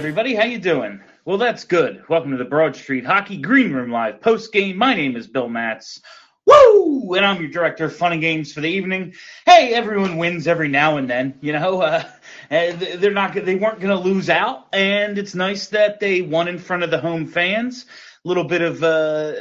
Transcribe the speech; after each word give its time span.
everybody, 0.00 0.34
how 0.34 0.44
you 0.44 0.58
doing? 0.58 0.98
Well, 1.26 1.36
that's 1.36 1.64
good. 1.64 2.02
Welcome 2.08 2.30
to 2.30 2.38
the 2.38 2.46
Broad 2.46 2.74
Street 2.74 3.04
Hockey 3.04 3.36
Green 3.36 3.70
Room 3.70 3.90
Live 3.90 4.22
post 4.22 4.50
game. 4.50 4.78
My 4.78 4.94
name 4.94 5.14
is 5.14 5.26
Bill 5.26 5.50
Matz. 5.50 6.00
Woo! 6.46 7.12
And 7.12 7.26
I'm 7.26 7.38
your 7.38 7.50
director 7.50 7.84
of 7.84 7.94
fun 7.94 8.12
and 8.12 8.20
games 8.22 8.50
for 8.50 8.62
the 8.62 8.70
evening. 8.70 9.12
Hey, 9.44 9.74
everyone 9.74 10.16
wins 10.16 10.46
every 10.46 10.68
now 10.68 10.96
and 10.96 11.10
then. 11.10 11.34
You 11.42 11.52
know, 11.52 11.82
uh, 11.82 12.02
they're 12.48 13.12
not. 13.12 13.34
They 13.34 13.56
weren't 13.56 13.78
going 13.78 13.94
to 13.94 14.02
lose 14.02 14.30
out, 14.30 14.68
and 14.72 15.18
it's 15.18 15.34
nice 15.34 15.66
that 15.66 16.00
they 16.00 16.22
won 16.22 16.48
in 16.48 16.58
front 16.58 16.82
of 16.82 16.90
the 16.90 16.98
home 16.98 17.26
fans. 17.26 17.84
A 18.24 18.28
little 18.28 18.44
bit 18.44 18.62
of 18.62 18.82
uh, 18.82 19.34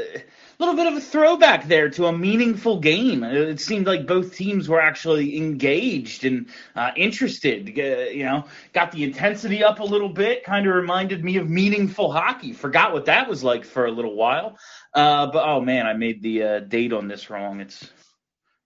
little 0.59 0.75
bit 0.75 0.87
of 0.87 0.97
a 0.97 1.01
throwback 1.01 1.67
there 1.67 1.89
to 1.89 2.07
a 2.07 2.17
meaningful 2.17 2.79
game. 2.79 3.23
It 3.23 3.61
seemed 3.61 3.87
like 3.87 4.05
both 4.05 4.35
teams 4.35 4.67
were 4.67 4.81
actually 4.81 5.37
engaged 5.37 6.25
and 6.25 6.49
uh, 6.75 6.91
interested. 6.97 7.69
Uh, 7.79 8.09
you 8.09 8.25
know, 8.25 8.45
got 8.73 8.91
the 8.91 9.05
intensity 9.05 9.63
up 9.63 9.79
a 9.79 9.83
little 9.83 10.09
bit. 10.09 10.43
Kind 10.43 10.67
of 10.67 10.75
reminded 10.75 11.23
me 11.23 11.37
of 11.37 11.49
meaningful 11.49 12.11
hockey. 12.11 12.51
Forgot 12.51 12.91
what 12.91 13.05
that 13.05 13.29
was 13.29 13.43
like 13.43 13.63
for 13.63 13.85
a 13.85 13.91
little 13.91 14.15
while. 14.15 14.57
Uh, 14.93 15.27
but 15.27 15.47
oh 15.47 15.61
man, 15.61 15.87
I 15.87 15.93
made 15.93 16.21
the 16.21 16.43
uh, 16.43 16.59
date 16.59 16.91
on 16.91 17.07
this 17.07 17.29
wrong. 17.29 17.61
It's 17.61 17.89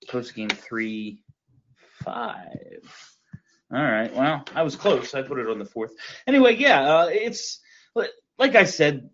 post 0.10 0.34
game 0.34 0.50
three 0.50 1.20
five. 2.04 2.90
All 3.72 3.82
right. 3.82 4.14
Well, 4.14 4.46
I 4.56 4.64
was 4.64 4.76
close. 4.76 5.14
I 5.14 5.22
put 5.22 5.40
it 5.40 5.48
on 5.48 5.60
the 5.60 5.66
fourth. 5.66 5.92
Anyway, 6.26 6.56
yeah, 6.56 6.82
uh, 6.82 7.10
it's 7.12 7.60
like 7.96 8.56
I 8.56 8.64
said 8.66 9.10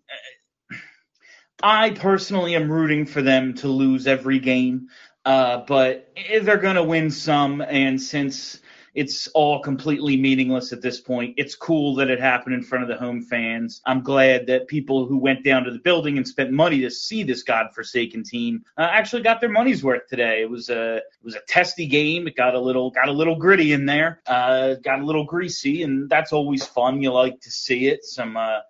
I 1.62 1.90
personally 1.90 2.54
am 2.54 2.70
rooting 2.70 3.06
for 3.06 3.22
them 3.22 3.54
to 3.54 3.68
lose 3.68 4.06
every 4.06 4.38
game, 4.38 4.88
uh, 5.24 5.62
but 5.66 6.10
they're 6.42 6.56
going 6.56 6.76
to 6.76 6.82
win 6.82 7.10
some. 7.10 7.60
And 7.60 8.00
since 8.00 8.60
it's 8.94 9.28
all 9.28 9.60
completely 9.60 10.16
meaningless 10.16 10.72
at 10.72 10.80
this 10.80 11.00
point, 11.00 11.34
it's 11.36 11.54
cool 11.54 11.94
that 11.96 12.08
it 12.10 12.18
happened 12.18 12.54
in 12.54 12.62
front 12.62 12.82
of 12.82 12.88
the 12.88 12.96
home 12.96 13.22
fans. 13.22 13.82
I'm 13.84 14.02
glad 14.02 14.46
that 14.46 14.68
people 14.68 15.06
who 15.06 15.18
went 15.18 15.44
down 15.44 15.64
to 15.64 15.70
the 15.70 15.78
building 15.78 16.16
and 16.16 16.26
spent 16.26 16.50
money 16.50 16.80
to 16.80 16.90
see 16.90 17.22
this 17.22 17.42
godforsaken 17.42 18.24
team 18.24 18.64
uh, 18.78 18.88
actually 18.90 19.22
got 19.22 19.40
their 19.40 19.50
money's 19.50 19.84
worth 19.84 20.08
today. 20.08 20.40
It 20.40 20.50
was 20.50 20.70
a 20.70 20.96
it 20.96 21.04
was 21.22 21.34
a 21.34 21.40
testy 21.46 21.86
game. 21.86 22.26
It 22.26 22.36
got 22.36 22.54
a 22.54 22.60
little 22.60 22.90
got 22.90 23.08
a 23.08 23.12
little 23.12 23.36
gritty 23.36 23.72
in 23.72 23.84
there, 23.84 24.22
uh, 24.26 24.74
got 24.74 25.00
a 25.00 25.04
little 25.04 25.24
greasy, 25.24 25.82
and 25.82 26.08
that's 26.08 26.32
always 26.32 26.66
fun. 26.66 27.02
You 27.02 27.12
like 27.12 27.40
to 27.42 27.50
see 27.50 27.88
it. 27.88 28.04
Some 28.04 28.36
uh, 28.36 28.60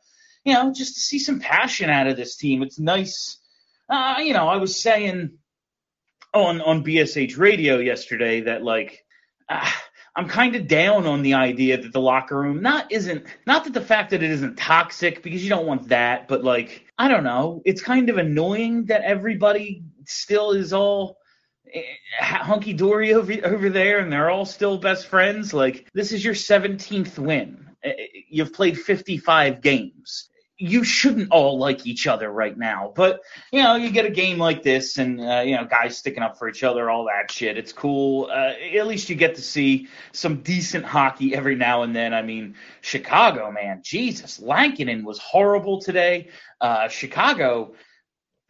you 0.44 0.54
know, 0.54 0.72
just 0.72 0.94
to 0.94 1.00
see 1.00 1.18
some 1.18 1.40
passion 1.40 1.90
out 1.90 2.06
of 2.06 2.16
this 2.16 2.36
team. 2.36 2.62
It's 2.62 2.78
nice. 2.78 3.38
Uh, 3.88 4.16
you 4.18 4.32
know, 4.32 4.48
I 4.48 4.56
was 4.56 4.80
saying 4.80 5.38
on 6.32 6.60
on 6.60 6.84
BSH 6.84 7.36
radio 7.38 7.78
yesterday 7.78 8.42
that 8.42 8.62
like 8.62 9.04
uh, 9.48 9.70
I'm 10.16 10.28
kind 10.28 10.56
of 10.56 10.66
down 10.66 11.06
on 11.06 11.22
the 11.22 11.34
idea 11.34 11.80
that 11.80 11.92
the 11.92 12.00
locker 12.00 12.38
room 12.38 12.62
not 12.62 12.90
isn't 12.90 13.26
not 13.46 13.64
that 13.64 13.74
the 13.74 13.80
fact 13.80 14.10
that 14.10 14.22
it 14.22 14.30
isn't 14.30 14.56
toxic 14.56 15.22
because 15.22 15.42
you 15.42 15.50
don't 15.50 15.66
want 15.66 15.88
that, 15.88 16.28
but 16.28 16.42
like 16.44 16.86
I 16.98 17.08
don't 17.08 17.24
know, 17.24 17.62
it's 17.64 17.82
kind 17.82 18.10
of 18.10 18.18
annoying 18.18 18.86
that 18.86 19.02
everybody 19.02 19.82
still 20.06 20.52
is 20.52 20.72
all 20.72 21.18
eh, 21.72 21.82
hunky 22.18 22.72
dory 22.72 23.14
over 23.14 23.34
over 23.44 23.70
there 23.70 23.98
and 23.98 24.12
they're 24.12 24.30
all 24.30 24.46
still 24.46 24.78
best 24.78 25.06
friends. 25.06 25.52
Like 25.52 25.88
this 25.94 26.12
is 26.12 26.24
your 26.24 26.34
17th 26.34 27.18
win. 27.18 27.66
Eh, 27.82 27.90
eh, 27.90 28.06
you've 28.28 28.52
played 28.52 28.78
55 28.78 29.60
games 29.60 30.29
you 30.60 30.84
shouldn't 30.84 31.30
all 31.30 31.58
like 31.58 31.86
each 31.86 32.06
other 32.06 32.30
right 32.30 32.56
now. 32.56 32.92
But 32.94 33.20
you 33.50 33.62
know, 33.62 33.76
you 33.76 33.90
get 33.90 34.04
a 34.04 34.10
game 34.10 34.38
like 34.38 34.62
this, 34.62 34.98
and 34.98 35.18
uh, 35.18 35.40
you 35.40 35.56
know, 35.56 35.64
guys 35.64 35.96
sticking 35.96 36.22
up 36.22 36.38
for 36.38 36.48
each 36.48 36.62
other, 36.62 36.90
all 36.90 37.06
that 37.06 37.30
shit. 37.30 37.56
It's 37.56 37.72
cool. 37.72 38.28
Uh, 38.30 38.52
at 38.76 38.86
least 38.86 39.08
you 39.08 39.16
get 39.16 39.34
to 39.36 39.42
see 39.42 39.88
some 40.12 40.42
decent 40.42 40.84
hockey 40.84 41.34
every 41.34 41.56
now 41.56 41.82
and 41.82 41.96
then. 41.96 42.12
I 42.12 42.20
mean, 42.20 42.56
Chicago, 42.82 43.50
man, 43.50 43.80
Jesus, 43.82 44.38
Lankinen 44.38 45.02
was 45.02 45.18
horrible 45.18 45.80
today. 45.80 46.28
Uh, 46.60 46.88
Chicago. 46.88 47.74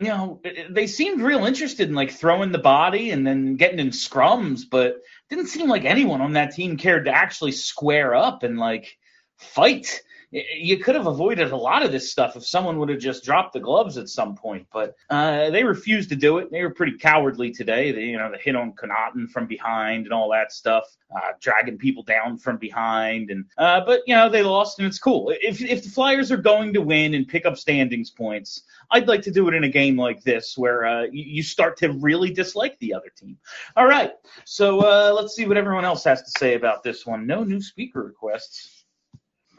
You 0.03 0.09
know, 0.09 0.41
they 0.71 0.87
seemed 0.87 1.21
real 1.21 1.45
interested 1.45 1.87
in 1.91 1.95
like 1.95 2.11
throwing 2.11 2.53
the 2.53 2.59
body 2.59 3.11
and 3.11 3.27
then 3.27 3.57
getting 3.57 3.79
in 3.79 3.91
scrums, 3.91 4.63
but 4.69 5.03
didn't 5.29 5.49
seem 5.49 5.69
like 5.69 5.85
anyone 5.85 6.23
on 6.23 6.33
that 6.33 6.55
team 6.55 6.79
cared 6.79 7.05
to 7.05 7.15
actually 7.15 7.53
square 7.53 8.15
up 8.15 8.43
and 8.43 8.59
like 8.59 8.97
fight 9.37 10.01
you 10.33 10.79
could 10.79 10.95
have 10.95 11.07
avoided 11.07 11.51
a 11.51 11.57
lot 11.57 11.85
of 11.85 11.91
this 11.91 12.11
stuff 12.11 12.37
if 12.37 12.47
someone 12.47 12.79
would 12.79 12.89
have 12.89 13.01
just 13.01 13.25
dropped 13.25 13.53
the 13.53 13.61
gloves 13.61 13.99
at 13.99 14.09
some 14.09 14.37
point. 14.37 14.67
But 14.73 14.95
uh, 15.09 15.51
they 15.51 15.65
refused 15.65 16.09
to 16.11 16.17
do 16.17 16.39
it. 16.39 16.51
They 16.53 16.63
were 16.63 16.71
pretty 16.71 16.99
cowardly 16.99 17.51
today. 17.51 17.91
They, 17.91 18.05
you 18.05 18.17
know, 18.17 18.31
the 18.31 18.39
hit 18.39 18.55
on 18.55 18.73
Connauton 18.73 19.29
from 19.29 19.47
behind 19.47 20.05
and 20.05 20.13
all 20.13 20.31
that 20.31 20.53
stuff, 20.53 20.85
uh, 21.15 21.33
dragging 21.41 21.79
people 21.79 22.05
down 22.05 22.39
from 22.39 22.59
behind. 22.59 23.31
And 23.31 23.45
uh, 23.59 23.81
but 23.85 24.03
you 24.07 24.15
know 24.15 24.29
they 24.29 24.43
lost 24.43 24.79
and 24.79 24.87
it's 24.87 25.01
cool. 25.01 25.33
If 25.41 25.61
if 25.61 25.83
the 25.83 25.91
Flyers 25.91 26.31
are 26.31 26.37
going 26.37 26.73
to 26.75 26.81
win 26.81 27.15
and 27.15 27.27
pick 27.27 27.45
up 27.45 27.59
standings 27.59 28.11
points, 28.11 28.63
I'd 28.93 29.09
like 29.09 29.23
to 29.23 29.33
do 29.33 29.49
it 29.49 29.55
in 29.55 29.65
a 29.65 29.69
game 29.69 29.97
like 29.97 30.23
this 30.23 30.57
where 30.57 30.85
uh, 30.85 31.07
you 31.11 31.43
start 31.43 31.77
to 31.79 31.93
really 31.95 32.31
dislike 32.31 32.79
the 32.79 32.95
other 32.95 33.11
team. 33.17 33.37
All 33.77 33.87
right, 33.87 34.13
so 34.45 34.81
uh, 34.81 35.13
let's 35.13 35.35
see 35.35 35.47
what 35.47 35.57
everyone 35.57 35.85
else 35.85 36.05
has 36.05 36.23
to 36.23 36.31
say 36.39 36.55
about 36.55 36.85
this 36.85 37.05
one. 37.05 37.27
No 37.27 37.43
new 37.43 37.61
speaker 37.61 38.05
requests. 38.05 38.80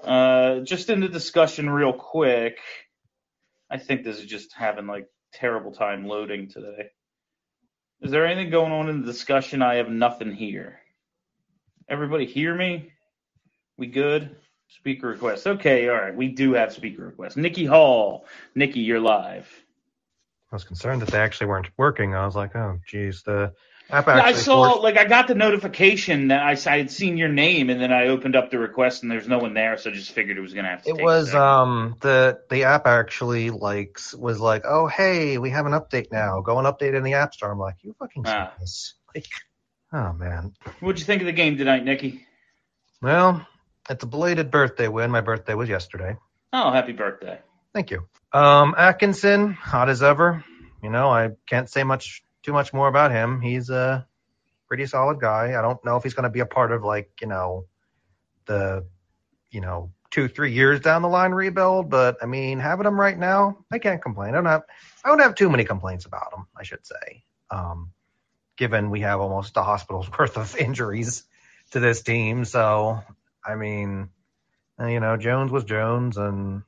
Uh, 0.04 0.60
just 0.62 0.90
in 0.90 1.00
the 1.00 1.08
discussion, 1.08 1.70
real 1.70 1.94
quick. 1.94 2.60
I 3.70 3.78
think 3.78 4.04
this 4.04 4.20
is 4.20 4.26
just 4.26 4.54
having 4.54 4.88
like 4.88 5.08
terrible 5.34 5.72
time 5.72 6.08
loading 6.08 6.50
today. 6.50 6.90
Is 8.02 8.12
there 8.12 8.26
anything 8.26 8.52
going 8.52 8.72
on 8.72 8.90
in 8.90 9.02
the 9.02 9.06
discussion? 9.06 9.62
I 9.62 9.76
have 9.76 9.90
nothing 9.90 10.34
here. 10.34 10.80
Everybody 11.88 12.26
hear 12.26 12.54
me? 12.54 12.92
We 13.78 13.88
good? 13.88 14.36
Speaker 14.70 15.08
request. 15.08 15.46
Okay, 15.46 15.88
all 15.90 15.96
right. 15.96 16.16
We 16.16 16.30
do 16.30 16.54
have 16.54 16.74
speaker 16.74 17.06
requests. 17.06 17.36
Nikki 17.36 17.66
Hall. 17.66 18.26
Nikki, 18.56 18.80
you're 18.80 19.00
live. 19.00 19.48
I 20.52 20.56
was 20.56 20.64
concerned 20.64 21.02
that 21.02 21.10
they 21.10 21.20
actually 21.20 21.48
weren't 21.48 21.70
working. 21.78 22.16
I 22.16 22.26
was 22.26 22.36
like, 22.36 22.56
oh, 22.56 22.80
geez, 22.88 23.24
the 23.24 23.54
yeah, 23.92 24.04
I 24.06 24.34
saw 24.34 24.70
forced... 24.70 24.84
like 24.84 24.98
I 24.98 25.06
got 25.06 25.28
the 25.28 25.36
notification 25.36 26.30
that 26.30 26.42
I, 26.42 26.52
I, 26.52 26.78
had 26.78 26.92
seen 26.92 27.18
your 27.18 27.30
name, 27.30 27.70
and 27.70 27.82
then 27.82 27.92
I 27.92 28.08
opened 28.08 28.36
up 28.36 28.50
the 28.50 28.60
request, 28.60 29.04
and 29.04 29.12
there's 29.12 29.28
no 29.28 29.40
one 29.40 29.54
there, 29.54 29.78
so 29.78 29.90
I 29.90 29.94
just 29.94 30.12
figured 30.12 30.38
it 30.38 30.42
was 30.42 30.54
gonna 30.54 30.70
have 30.70 30.84
to. 30.84 30.90
It 30.90 31.02
was 31.02 31.34
um 31.36 31.96
the 32.02 32.40
the 32.50 32.64
app 32.64 32.88
actually 32.88 33.50
like 33.50 34.00
was 34.18 34.40
like, 34.40 34.64
oh 34.66 34.88
hey, 34.88 35.38
we 35.38 35.50
have 35.50 35.66
an 35.66 35.74
update 35.74 36.12
now. 36.12 36.42
Go 36.42 36.58
and 36.58 36.68
update 36.68 36.96
in 36.96 37.04
the 37.04 37.14
app 37.14 37.34
store. 37.34 37.52
I'm 37.52 37.60
like, 37.60 37.76
you 37.82 37.94
fucking 38.00 38.24
ah. 38.26 38.54
this. 38.60 38.94
Like, 39.14 39.28
oh 39.94 40.14
man. 40.14 40.54
What'd 40.80 41.00
you 41.00 41.06
think 41.06 41.22
of 41.22 41.26
the 41.26 41.34
game 41.34 41.58
tonight, 41.58 41.84
Nikki? 41.84 42.26
Well, 43.02 43.46
it's 43.90 44.04
a 44.04 44.08
belated 44.08 44.52
birthday 44.52 44.88
win. 44.88 45.12
My 45.12 45.22
birthday 45.22 45.54
was 45.54 45.68
yesterday. 45.68 46.16
Oh, 46.54 46.72
happy 46.72 46.92
birthday! 46.94 47.40
Thank 47.74 47.92
you. 47.92 48.08
Um, 48.34 48.76
Atkinson, 48.78 49.54
hot 49.54 49.90
as 49.90 50.04
ever. 50.04 50.44
You 50.84 50.90
know, 50.90 51.10
I 51.10 51.30
can't 51.48 51.70
say 51.70 51.84
much 51.84 52.24
too 52.44 52.54
much 52.54 52.74
more 52.74 52.88
about 52.88 53.12
him. 53.12 53.42
He's 53.42 53.70
a 53.70 54.08
pretty 54.68 54.86
solid 54.86 55.20
guy. 55.20 55.58
I 55.58 55.62
don't 55.62 55.84
know 55.84 55.98
if 55.98 56.04
he's 56.04 56.14
going 56.14 56.24
to 56.24 56.30
be 56.30 56.40
a 56.40 56.46
part 56.46 56.72
of 56.72 56.84
like 56.84 57.12
you 57.22 57.28
know 57.28 57.66
the 58.46 58.86
you 59.50 59.62
know 59.62 59.92
two 60.12 60.28
three 60.28 60.54
years 60.54 60.80
down 60.80 61.02
the 61.02 61.10
line 61.10 61.32
rebuild, 61.32 61.90
but 61.90 62.18
I 62.22 62.26
mean 62.26 62.60
having 62.60 62.86
him 62.86 63.00
right 63.00 63.18
now, 63.18 63.58
I 63.72 63.80
can't 63.80 64.02
complain. 64.02 64.30
I 64.30 64.34
don't 64.34 64.46
have 64.46 64.64
I 65.04 65.10
don't 65.10 65.20
have 65.20 65.36
too 65.36 65.50
many 65.50 65.64
complaints 65.64 66.06
about 66.06 66.34
him. 66.36 66.48
I 66.58 66.64
should 66.64 66.86
say, 66.86 67.24
um, 67.50 67.92
given 68.58 68.90
we 68.90 69.02
have 69.02 69.20
almost 69.20 69.58
a 69.58 69.64
hospital's 69.64 70.10
worth 70.20 70.38
of 70.38 70.56
injuries 70.56 71.24
to 71.72 71.80
this 71.80 72.02
team, 72.02 72.46
so 72.46 73.02
I 73.46 73.56
mean, 73.56 74.10
you 74.80 75.00
know, 75.00 75.18
Jones 75.18 75.52
was 75.52 75.64
Jones, 75.64 76.18
and 76.18 76.64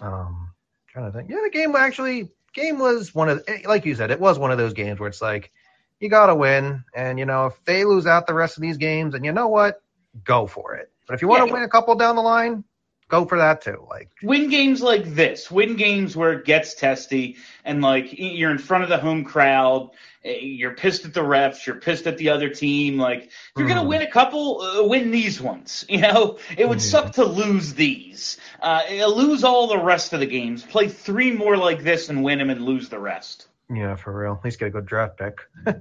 um, 0.00 0.50
trying 0.88 1.10
to 1.10 1.16
think. 1.16 1.30
Yeah, 1.30 1.40
the 1.44 1.50
game 1.50 1.76
actually 1.76 2.30
game 2.56 2.80
was 2.80 3.14
one 3.14 3.30
of 3.30 3.44
eh, 3.48 3.60
like 3.66 3.86
you 3.86 3.94
said, 3.94 4.10
it 4.12 4.20
was 4.20 4.38
one 4.40 4.52
of 4.52 4.58
those 4.58 4.74
games 4.74 5.00
where 5.00 5.10
it's 5.10 5.22
like 5.22 5.52
you 6.00 6.10
got 6.10 6.26
to 6.28 6.36
win, 6.36 6.84
and 6.96 7.18
you 7.20 7.26
know 7.26 7.46
if 7.46 7.64
they 7.66 7.84
lose 7.84 8.06
out 8.06 8.26
the 8.26 8.34
rest 8.34 8.58
of 8.58 8.62
these 8.62 8.78
games, 8.78 9.14
and 9.14 9.24
you 9.26 9.32
know 9.32 9.48
what, 9.48 9.82
go 10.24 10.46
for 10.46 10.74
it. 10.76 10.90
But 11.08 11.14
if 11.14 11.22
you 11.22 11.28
want 11.28 11.42
to 11.42 11.46
Yeah. 11.46 11.54
win 11.54 11.62
a 11.64 11.68
couple 11.68 11.94
down 11.96 12.16
the 12.16 12.22
line, 12.22 12.64
go 13.08 13.24
for 13.24 13.38
that 13.38 13.60
too. 13.62 13.84
Like 13.88 14.10
win 14.22 14.48
games 14.50 14.82
like 14.82 15.04
this, 15.04 15.50
win 15.50 15.76
games 15.76 16.16
where 16.16 16.32
it 16.32 16.44
gets 16.44 16.74
testy 16.74 17.36
and 17.64 17.82
like 17.82 18.08
you're 18.12 18.50
in 18.50 18.58
front 18.58 18.84
of 18.84 18.90
the 18.90 18.98
home 18.98 19.24
crowd, 19.24 19.90
eh, 20.24 20.38
you're 20.40 20.74
pissed 20.74 21.04
at 21.04 21.14
the 21.14 21.20
refs, 21.20 21.66
you're 21.66 21.76
pissed 21.76 22.06
at 22.06 22.18
the 22.18 22.30
other 22.30 22.48
team. 22.48 22.98
Like 22.98 23.24
if 23.24 23.52
you're 23.56 23.68
gonna 23.68 23.84
Mhm. 23.84 23.88
win 23.88 24.02
a 24.02 24.10
couple, 24.10 24.60
uh, 24.60 24.84
win 24.84 25.10
these 25.10 25.40
ones. 25.40 25.84
You 25.90 26.00
know, 26.02 26.38
it 26.56 26.68
would 26.68 26.78
Mhm. 26.78 26.80
suck 26.80 27.12
to 27.12 27.24
lose 27.24 27.74
these. 27.74 28.38
Uh, 28.60 28.82
eh, 28.88 29.04
lose 29.06 29.44
all 29.44 29.66
the 29.68 29.78
rest 29.78 30.12
of 30.12 30.20
the 30.20 30.26
games. 30.26 30.62
Play 30.64 30.88
three 30.88 31.30
more 31.32 31.56
like 31.56 31.82
this 31.82 32.08
and 32.08 32.22
win 32.24 32.38
them 32.38 32.50
and 32.50 32.62
lose 32.62 32.88
the 32.88 32.98
rest. 32.98 33.48
yeah, 33.70 33.96
for 33.96 34.16
real. 34.16 34.34
At 34.38 34.44
least 34.44 34.58
get 34.58 34.68
a 34.68 34.70
good 34.70 34.86
draft 34.86 35.16
pick. 35.18 35.38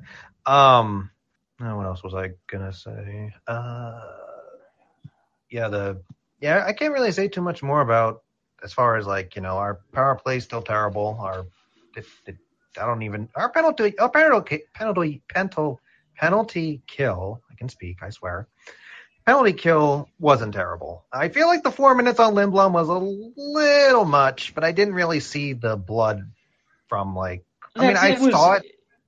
um, 0.46 1.10
what 1.60 1.86
else 1.86 2.04
was 2.04 2.14
I 2.14 2.32
gonna 2.48 2.74
say? 2.74 3.34
Uh, 3.48 4.00
yeah, 5.50 5.68
the 5.70 6.02
yeah, 6.46 6.64
I 6.64 6.74
can't 6.74 6.94
really 6.94 7.12
say 7.12 7.28
too 7.28 7.42
much 7.42 7.64
more 7.64 7.82
about 7.82 8.22
as 8.64 8.72
far 8.72 8.98
as 8.98 9.08
like 9.08 9.36
you 9.36 9.42
know 9.42 9.58
our 9.58 9.80
power 9.94 10.14
play 10.14 10.38
is 10.38 10.44
still 10.44 10.62
terrible. 10.62 11.18
Our 11.20 11.48
it, 11.98 12.06
it, 12.28 12.38
I 12.80 12.86
don't 12.86 13.02
even 13.02 13.30
our 13.36 13.50
penalty 13.50 13.98
our 13.98 14.10
penalty 14.10 14.62
penalty 14.76 15.24
penalty 15.28 15.80
penalty 16.16 16.82
kill. 16.86 17.42
I 17.52 17.56
can 17.56 17.68
speak. 17.70 18.04
I 18.04 18.12
swear. 18.12 18.48
Penalty 19.26 19.54
kill 19.54 20.08
wasn't 20.20 20.54
terrible. 20.54 21.04
I 21.12 21.30
feel 21.30 21.48
like 21.48 21.64
the 21.64 21.72
four 21.72 21.96
minutes 21.96 22.20
on 22.20 22.36
Lindblom 22.36 22.74
was 22.74 22.90
a 22.90 22.94
little 22.94 24.06
much, 24.06 24.54
but 24.54 24.64
I 24.64 24.72
didn't 24.72 24.94
really 24.94 25.22
see 25.22 25.54
the 25.54 25.76
blood 25.76 26.32
from 26.90 27.16
like. 27.16 27.44
I 27.76 27.88
mean, 27.88 27.98
I 27.98 28.12
was- 28.20 28.32
saw 28.32 28.54
it. 28.54 28.66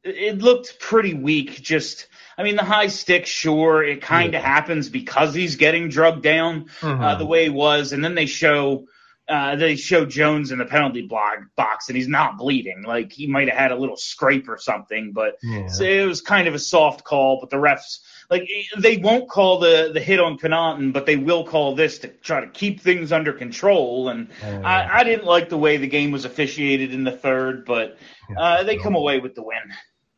It 0.08 0.40
looked 0.40 0.80
pretty 0.80 1.14
weak. 1.14 1.62
Just, 1.62 2.08
I 2.38 2.44
mean, 2.44 2.56
the 2.56 2.64
high 2.64 2.88
stick, 2.88 3.26
sure, 3.26 3.84
it 3.84 4.02
kind 4.02 4.36
of 4.36 4.42
happens 4.44 4.90
because 4.90 5.34
he's 5.34 5.56
getting 5.56 5.90
drugged 5.90 6.24
down. 6.24 6.68
uh, 6.82 6.86
Mhm. 6.88 7.18
the 7.20 7.26
way 7.26 7.44
he 7.46 7.50
was, 7.50 7.94
and 7.94 8.04
then 8.04 8.16
they 8.16 8.26
show 8.28 8.86
uh, 9.30 9.58
they 9.58 9.76
show 9.76 10.06
Jones 10.06 10.52
in 10.54 10.58
the 10.60 10.64
penalty 10.64 11.02
block 11.02 11.40
box, 11.58 11.90
and 11.90 11.98
he's 11.98 12.08
not 12.08 12.38
bleeding. 12.38 12.84
Like 12.84 13.12
he 13.12 13.28
might 13.28 13.50
have 13.50 13.58
had 13.58 13.72
a 13.74 13.76
little 13.76 13.98
scrape 13.98 14.48
or 14.48 14.58
something, 14.58 15.12
but 15.12 15.36
Yeah. 15.44 15.68
so 15.68 15.84
it 15.84 16.06
was 16.08 16.22
kind 16.22 16.48
of 16.48 16.56
a 16.56 16.60
soft 16.60 17.04
call. 17.04 17.40
But 17.42 17.50
the 17.50 17.58
refs, 17.58 18.00
like 18.30 18.48
they 18.78 18.96
won't 18.96 19.28
call 19.28 19.60
the 19.60 19.92
the 19.94 20.00
hit 20.00 20.22
on 20.22 20.38
Connauton, 20.38 20.94
but 20.94 21.06
they 21.06 21.18
will 21.18 21.44
call 21.44 21.76
this 21.76 22.00
to 22.00 22.08
try 22.08 22.40
to 22.40 22.48
keep 22.48 22.80
things 22.80 23.12
under 23.12 23.34
control. 23.34 24.08
And 24.08 24.30
Yeah. 24.42 24.62
I, 24.64 25.00
I 25.00 25.04
didn't 25.04 25.26
like 25.26 25.50
the 25.50 25.58
way 25.58 25.76
the 25.76 25.88
game 25.88 26.12
was 26.12 26.24
officiated 26.24 26.94
in 26.94 27.04
the 27.04 27.12
third, 27.12 27.66
but 27.66 27.98
uh, 28.38 28.64
they 28.64 28.78
come 28.78 28.96
away 28.96 29.20
with 29.20 29.36
the 29.36 29.44
win. 29.44 29.58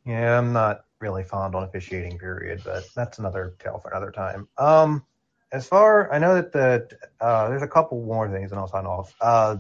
Yeah, 0.05 0.37
I'm 0.37 0.53
not 0.53 0.85
really 0.99 1.23
fond 1.23 1.55
on 1.55 1.63
officiating 1.63 2.17
period, 2.17 2.61
but 2.63 2.83
that's 2.95 3.19
another 3.19 3.55
tale 3.59 3.79
for 3.79 3.89
another 3.89 4.11
time. 4.11 4.47
Um, 4.57 5.05
as 5.51 5.67
far 5.67 6.11
I 6.13 6.19
know 6.19 6.35
that 6.35 6.51
the 6.51 6.87
uh, 7.19 7.49
there's 7.49 7.63
a 7.63 7.67
couple 7.67 8.03
more 8.03 8.29
things, 8.29 8.51
and 8.51 8.59
I'll 8.59 8.67
sign 8.67 8.85
off. 8.85 9.13
Uh, 9.19 9.57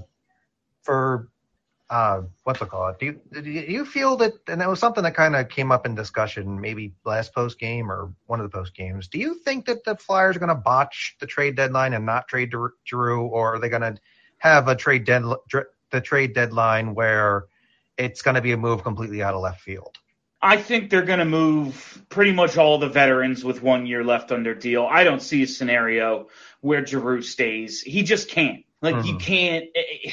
for 0.81 1.29
uh, 1.89 2.21
what's 2.43 2.61
it 2.61 2.69
called? 2.69 2.99
Do 2.99 3.07
you 3.07 3.21
do 3.41 3.49
you 3.49 3.85
feel 3.85 4.15
that? 4.17 4.33
And 4.47 4.61
that 4.61 4.69
was 4.69 4.79
something 4.79 5.03
that 5.03 5.15
kind 5.15 5.35
of 5.35 5.49
came 5.49 5.71
up 5.71 5.85
in 5.85 5.95
discussion, 5.95 6.59
maybe 6.61 6.93
last 7.03 7.33
post 7.33 7.59
game 7.59 7.91
or 7.91 8.13
one 8.27 8.39
of 8.39 8.49
the 8.49 8.55
post 8.55 8.75
games. 8.75 9.07
Do 9.07 9.17
you 9.17 9.35
think 9.35 9.65
that 9.65 9.83
the 9.83 9.95
Flyers 9.95 10.35
are 10.35 10.39
going 10.39 10.49
to 10.49 10.55
botch 10.55 11.15
the 11.19 11.25
trade 11.25 11.55
deadline 11.55 11.93
and 11.93 12.05
not 12.05 12.27
trade 12.27 12.53
Giroux, 12.85 13.25
or 13.25 13.55
are 13.55 13.59
they 13.59 13.69
going 13.69 13.81
to 13.81 13.97
have 14.37 14.67
a 14.67 14.75
trade 14.75 15.05
dead 15.05 15.23
the 15.91 16.01
trade 16.01 16.33
deadline 16.35 16.93
where 16.93 17.45
it's 17.97 18.21
going 18.21 18.35
to 18.35 18.41
be 18.41 18.51
a 18.51 18.57
move 18.57 18.83
completely 18.83 19.23
out 19.23 19.33
of 19.33 19.41
left 19.41 19.61
field? 19.61 19.97
I 20.41 20.57
think 20.57 20.89
they're 20.89 21.01
going 21.03 21.19
to 21.19 21.25
move 21.25 22.03
pretty 22.09 22.31
much 22.31 22.57
all 22.57 22.77
the 22.77 22.87
veterans 22.89 23.43
with 23.43 23.61
one 23.61 23.85
year 23.85 24.03
left 24.03 24.31
under 24.31 24.55
deal. 24.55 24.87
I 24.89 25.03
don't 25.03 25.21
see 25.21 25.43
a 25.43 25.47
scenario 25.47 26.27
where 26.61 26.85
Giroux 26.85 27.21
stays. 27.21 27.81
He 27.81 28.03
just 28.03 28.29
can't. 28.29 28.63
Like 28.81 29.05
you 29.05 29.15
Mhm. 29.15 29.19
can't. 29.19 29.65
eh, 29.75 29.81
eh, 30.05 30.11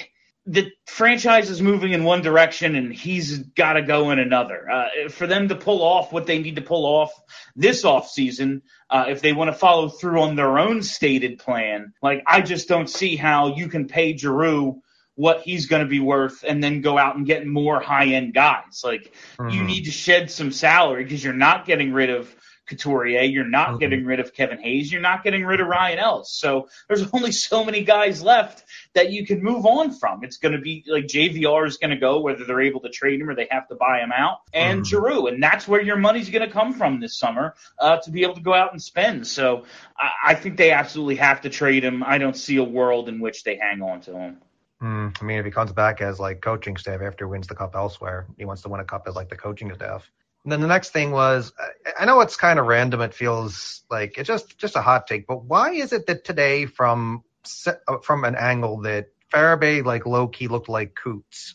The 0.48 0.70
franchise 0.86 1.50
is 1.50 1.60
moving 1.60 1.90
in 1.92 2.04
one 2.04 2.22
direction, 2.22 2.76
and 2.76 2.92
he's 2.94 3.38
got 3.38 3.72
to 3.72 3.82
go 3.82 4.10
in 4.10 4.20
another. 4.20 4.70
Uh, 4.70 5.08
for 5.08 5.26
them 5.26 5.48
to 5.48 5.56
pull 5.56 5.82
off 5.82 6.12
what 6.12 6.26
they 6.26 6.38
need 6.38 6.54
to 6.54 6.62
pull 6.62 6.86
off 6.86 7.12
this 7.56 7.82
offseason, 7.84 8.62
uh, 8.88 9.06
if 9.08 9.20
they 9.22 9.32
want 9.32 9.48
to 9.48 9.56
follow 9.58 9.88
through 9.88 10.22
on 10.22 10.36
their 10.36 10.58
own 10.60 10.82
stated 10.84 11.40
plan, 11.40 11.94
like 12.00 12.22
I 12.28 12.42
just 12.42 12.68
don't 12.68 12.88
see 12.88 13.16
how 13.16 13.56
you 13.56 13.66
can 13.68 13.88
pay 13.88 14.16
Giroux 14.16 14.80
what 15.16 15.40
he's 15.42 15.66
going 15.66 15.82
to 15.82 15.88
be 15.88 16.00
worth 16.00 16.44
and 16.46 16.62
then 16.62 16.80
go 16.82 16.96
out 16.96 17.16
and 17.16 17.26
get 17.26 17.46
more 17.46 17.80
high 17.80 18.06
end 18.06 18.32
guys. 18.34 18.82
Like 18.84 19.12
you 19.50 19.62
Mhm. 19.62 19.66
need 19.66 19.84
to 19.86 19.90
shed 19.90 20.30
some 20.30 20.52
salary 20.52 21.04
because 21.04 21.24
you're 21.24 21.32
not 21.32 21.66
getting 21.66 21.92
rid 21.92 22.10
of 22.10 22.34
Couturier, 22.66 23.22
you're 23.22 23.44
not 23.48 23.74
Mhm. 23.74 23.78
getting 23.80 24.04
rid 24.04 24.18
of 24.18 24.34
Kevin 24.34 24.58
Hayes, 24.58 24.90
you're 24.92 25.00
not 25.00 25.22
getting 25.22 25.46
rid 25.46 25.60
of 25.60 25.68
Ryan 25.68 26.00
Ellis. 26.00 26.32
So 26.32 26.68
there's 26.88 27.02
only 27.14 27.30
so 27.30 27.64
many 27.64 27.84
guys 27.84 28.22
left 28.22 28.64
that 28.92 29.12
you 29.12 29.24
can 29.24 29.40
move 29.40 29.64
on 29.64 29.92
from. 29.92 30.24
It's 30.24 30.38
going 30.38 30.50
to 30.52 30.58
be 30.60 30.82
like 30.88 31.06
JVR 31.06 31.64
is 31.66 31.76
going 31.76 31.90
to 31.90 31.96
go, 31.96 32.20
whether 32.20 32.44
they're 32.44 32.60
able 32.60 32.80
to 32.80 32.88
trade 32.88 33.20
him 33.20 33.30
or 33.30 33.36
they 33.36 33.46
have 33.52 33.68
to 33.68 33.76
buy 33.76 34.00
him 34.00 34.10
out, 34.12 34.38
and 34.52 34.80
Mhm. 34.82 34.84
Giroux, 34.86 35.28
and 35.28 35.40
that's 35.40 35.68
where 35.68 35.80
your 35.80 35.96
money's 35.96 36.28
going 36.28 36.46
to 36.46 36.52
come 36.52 36.72
from 36.72 36.98
this 36.98 37.16
summer 37.16 37.54
uh, 37.78 37.98
to 37.98 38.10
be 38.10 38.24
able 38.24 38.34
to 38.34 38.40
go 38.42 38.52
out 38.52 38.72
and 38.72 38.82
spend. 38.82 39.28
So 39.28 39.64
I, 39.96 40.32
I 40.32 40.34
think 40.34 40.56
they 40.56 40.72
absolutely 40.72 41.16
have 41.16 41.42
to 41.42 41.50
trade 41.50 41.84
him. 41.84 42.02
I 42.02 42.18
don't 42.18 42.36
see 42.36 42.56
a 42.56 42.64
world 42.64 43.08
in 43.08 43.20
which 43.20 43.44
they 43.44 43.56
hang 43.56 43.80
on 43.80 44.00
to 44.02 44.18
him. 44.18 44.38
Mm, 44.82 45.16
I 45.20 45.24
mean, 45.24 45.38
if 45.38 45.44
he 45.44 45.50
comes 45.50 45.72
back 45.72 46.00
as 46.00 46.20
like 46.20 46.40
coaching 46.40 46.76
staff 46.76 47.00
after 47.00 47.26
wins 47.26 47.46
the 47.46 47.54
cup 47.54 47.74
elsewhere, 47.74 48.26
he 48.36 48.44
wants 48.44 48.62
to 48.62 48.68
win 48.68 48.80
a 48.80 48.84
cup 48.84 49.04
as 49.08 49.14
like 49.14 49.30
the 49.30 49.36
coaching 49.36 49.74
staff. 49.74 50.10
And 50.44 50.52
then 50.52 50.60
the 50.60 50.66
next 50.66 50.90
thing 50.90 51.10
was, 51.10 51.52
I, 51.58 52.02
I 52.02 52.04
know 52.04 52.20
it's 52.20 52.36
kind 52.36 52.58
of 52.58 52.66
random. 52.66 53.00
It 53.00 53.14
feels 53.14 53.82
like 53.90 54.18
it's 54.18 54.28
just 54.28 54.58
just 54.58 54.76
a 54.76 54.82
hot 54.82 55.06
take, 55.06 55.26
but 55.26 55.44
why 55.44 55.72
is 55.72 55.92
it 55.92 56.06
that 56.06 56.24
today, 56.24 56.66
from 56.66 57.24
uh, 57.66 57.98
from 58.02 58.24
an 58.24 58.36
angle 58.36 58.82
that 58.82 59.08
Farabee 59.32 59.84
like 59.84 60.06
low 60.06 60.28
key 60.28 60.48
looked 60.48 60.68
like 60.68 60.94
Coots? 60.94 61.54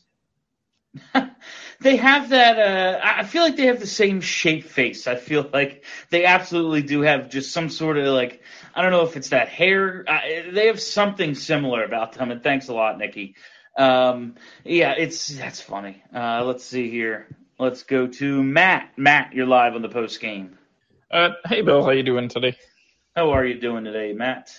they 1.80 1.96
have 1.96 2.30
that 2.30 2.60
uh 2.60 3.00
I 3.02 3.24
feel 3.24 3.44
like 3.44 3.56
they 3.56 3.68
have 3.68 3.80
the 3.80 3.88
same 3.88 4.20
shape 4.20 4.66
face. 4.66 5.08
I 5.08 5.16
feel 5.16 5.50
like 5.54 5.86
they 6.10 6.26
absolutely 6.26 6.82
do 6.82 7.02
have 7.02 7.30
just 7.30 7.54
some 7.54 7.70
sort 7.70 7.98
of 7.98 8.08
like 8.08 8.42
I 8.74 8.82
don't 8.82 8.92
know 8.92 9.04
if 9.04 9.18
it's 9.18 9.30
that 9.30 9.50
hair. 9.50 10.06
Uh, 10.08 10.52
they 10.52 10.68
have 10.68 10.80
something 10.80 11.36
similar 11.36 11.84
about 11.84 12.14
them. 12.14 12.32
And 12.32 12.42
thanks 12.44 12.68
a 12.68 12.74
lot, 12.74 12.98
Nikki. 12.98 13.36
Um, 13.78 14.36
yeah, 14.64 14.94
it's 14.98 15.28
that's 15.28 15.62
funny. 15.62 16.02
Uh, 16.14 16.44
let's 16.46 16.64
see 16.64 16.90
here. 16.90 17.28
Let's 17.60 17.84
go 17.84 18.08
to 18.08 18.44
Matt. 18.44 18.98
Matt, 18.98 19.34
you're 19.34 19.46
live 19.46 19.76
on 19.76 19.82
the 19.82 19.90
post 19.90 20.20
game. 20.20 20.58
Uh, 21.10 21.30
hey, 21.46 21.62
Bill, 21.62 21.84
how 21.84 21.92
you 21.92 22.04
doing 22.04 22.28
today? 22.30 22.58
How 23.16 23.32
are 23.32 23.46
you 23.46 23.60
doing 23.60 23.84
today, 23.84 24.14
Matt? 24.14 24.50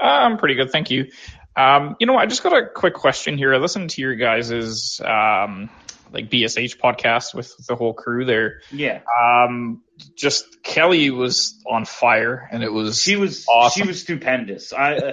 Uh, 0.00 0.04
I'm 0.04 0.38
pretty 0.38 0.54
good, 0.54 0.70
thank 0.70 0.90
you. 0.90 1.10
Um, 1.56 1.96
you 1.98 2.06
know, 2.06 2.16
I 2.16 2.26
just 2.26 2.44
got 2.44 2.56
a 2.56 2.66
quick 2.66 2.94
question 2.94 3.36
here. 3.36 3.52
I 3.52 3.58
listened 3.58 3.90
to 3.90 4.00
your 4.00 4.14
guys's 4.14 5.00
um, 5.04 5.68
like 6.12 6.30
BSH 6.30 6.78
podcast 6.78 7.34
with 7.34 7.52
the 7.66 7.74
whole 7.74 7.92
crew 7.92 8.24
there. 8.24 8.60
Yeah, 8.70 9.00
Um, 9.20 9.82
just 10.14 10.62
Kelly 10.62 11.10
was 11.10 11.62
on 11.66 11.84
fire, 11.84 12.48
and 12.50 12.62
it 12.62 12.72
was 12.72 13.00
she 13.00 13.16
was 13.16 13.46
awesome. 13.48 13.82
she 13.82 13.88
was 13.88 14.00
stupendous. 14.00 14.72
I 14.72 14.96
uh, 14.96 15.12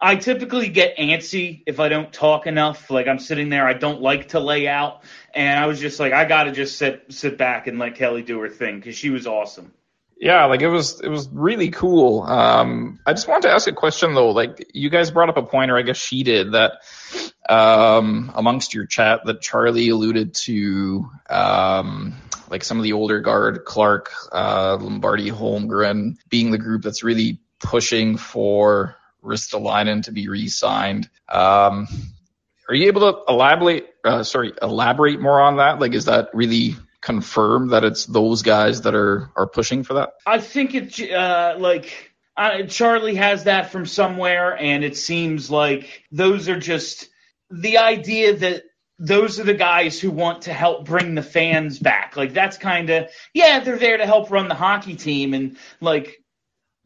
I 0.00 0.16
typically 0.16 0.68
get 0.68 0.96
antsy 0.96 1.62
if 1.66 1.80
I 1.80 1.88
don't 1.88 2.12
talk 2.12 2.46
enough. 2.46 2.90
Like 2.90 3.08
I'm 3.08 3.18
sitting 3.18 3.48
there, 3.48 3.66
I 3.66 3.74
don't 3.74 4.00
like 4.00 4.28
to 4.28 4.40
lay 4.40 4.68
out, 4.68 5.02
and 5.34 5.58
I 5.58 5.66
was 5.66 5.80
just 5.80 6.00
like, 6.00 6.12
I 6.12 6.24
got 6.24 6.44
to 6.44 6.52
just 6.52 6.78
sit 6.78 7.06
sit 7.10 7.38
back 7.38 7.66
and 7.66 7.78
let 7.78 7.94
Kelly 7.94 8.22
do 8.22 8.40
her 8.40 8.48
thing 8.48 8.76
because 8.76 8.96
she 8.96 9.10
was 9.10 9.26
awesome. 9.26 9.72
Yeah, 10.18 10.46
like 10.46 10.62
it 10.62 10.68
was 10.68 11.00
it 11.02 11.08
was 11.08 11.28
really 11.28 11.68
cool. 11.68 12.22
Um, 12.22 13.00
I 13.04 13.12
just 13.12 13.28
wanted 13.28 13.48
to 13.48 13.54
ask 13.54 13.68
a 13.68 13.72
question 13.72 14.14
though. 14.14 14.30
Like 14.30 14.70
you 14.72 14.88
guys 14.88 15.10
brought 15.10 15.28
up 15.28 15.36
a 15.36 15.42
point, 15.42 15.70
or 15.70 15.76
I 15.76 15.82
guess 15.82 15.98
she 15.98 16.22
did 16.22 16.52
that 16.52 16.72
um, 17.48 18.32
amongst 18.34 18.72
your 18.72 18.86
chat 18.86 19.26
that 19.26 19.42
Charlie 19.42 19.90
alluded 19.90 20.34
to, 20.34 21.10
um, 21.28 22.14
like 22.50 22.64
some 22.64 22.78
of 22.78 22.84
the 22.84 22.92
older 22.92 23.20
guard, 23.20 23.64
Clarke, 23.64 24.12
uh, 24.32 24.78
Lombardi, 24.80 25.30
Holmgren, 25.30 26.16
being 26.28 26.50
the 26.50 26.58
group 26.58 26.82
that's 26.82 27.02
really 27.02 27.40
pushing 27.60 28.16
for 28.16 28.96
Ristolainen 29.22 30.04
to 30.04 30.12
be 30.12 30.28
re-signed. 30.28 31.08
Um, 31.28 31.88
are 32.68 32.74
you 32.74 32.86
able 32.88 33.12
to 33.12 33.32
elaborate? 33.32 33.88
Uh, 34.04 34.22
sorry, 34.22 34.52
elaborate 34.60 35.20
more 35.20 35.40
on 35.40 35.56
that? 35.56 35.80
Like, 35.80 35.94
is 35.94 36.06
that 36.06 36.30
really 36.34 36.76
confirmed 37.00 37.70
that 37.70 37.84
it's 37.84 38.04
those 38.06 38.42
guys 38.42 38.82
that 38.82 38.94
are 38.94 39.30
are 39.36 39.46
pushing 39.46 39.84
for 39.84 39.94
that? 39.94 40.14
I 40.26 40.40
think 40.40 40.74
it 40.74 41.12
uh, 41.12 41.56
like 41.58 42.12
uh, 42.36 42.64
Charlie 42.64 43.14
has 43.14 43.44
that 43.44 43.70
from 43.70 43.86
somewhere, 43.86 44.56
and 44.56 44.84
it 44.84 44.96
seems 44.96 45.50
like 45.50 46.04
those 46.10 46.48
are 46.48 46.58
just 46.58 47.08
the 47.50 47.78
idea 47.78 48.36
that 48.36 48.64
those 48.98 49.38
are 49.38 49.44
the 49.44 49.54
guys 49.54 50.00
who 50.00 50.10
want 50.10 50.42
to 50.42 50.52
help 50.52 50.84
bring 50.84 51.14
the 51.14 51.22
fans 51.22 51.78
back. 51.78 52.16
Like 52.16 52.32
that's 52.32 52.56
kind 52.56 52.90
of 52.90 53.10
yeah, 53.34 53.60
they're 53.60 53.78
there 53.78 53.98
to 53.98 54.06
help 54.06 54.30
run 54.30 54.48
the 54.48 54.54
hockey 54.54 54.96
team, 54.96 55.34
and 55.34 55.56
like 55.80 56.22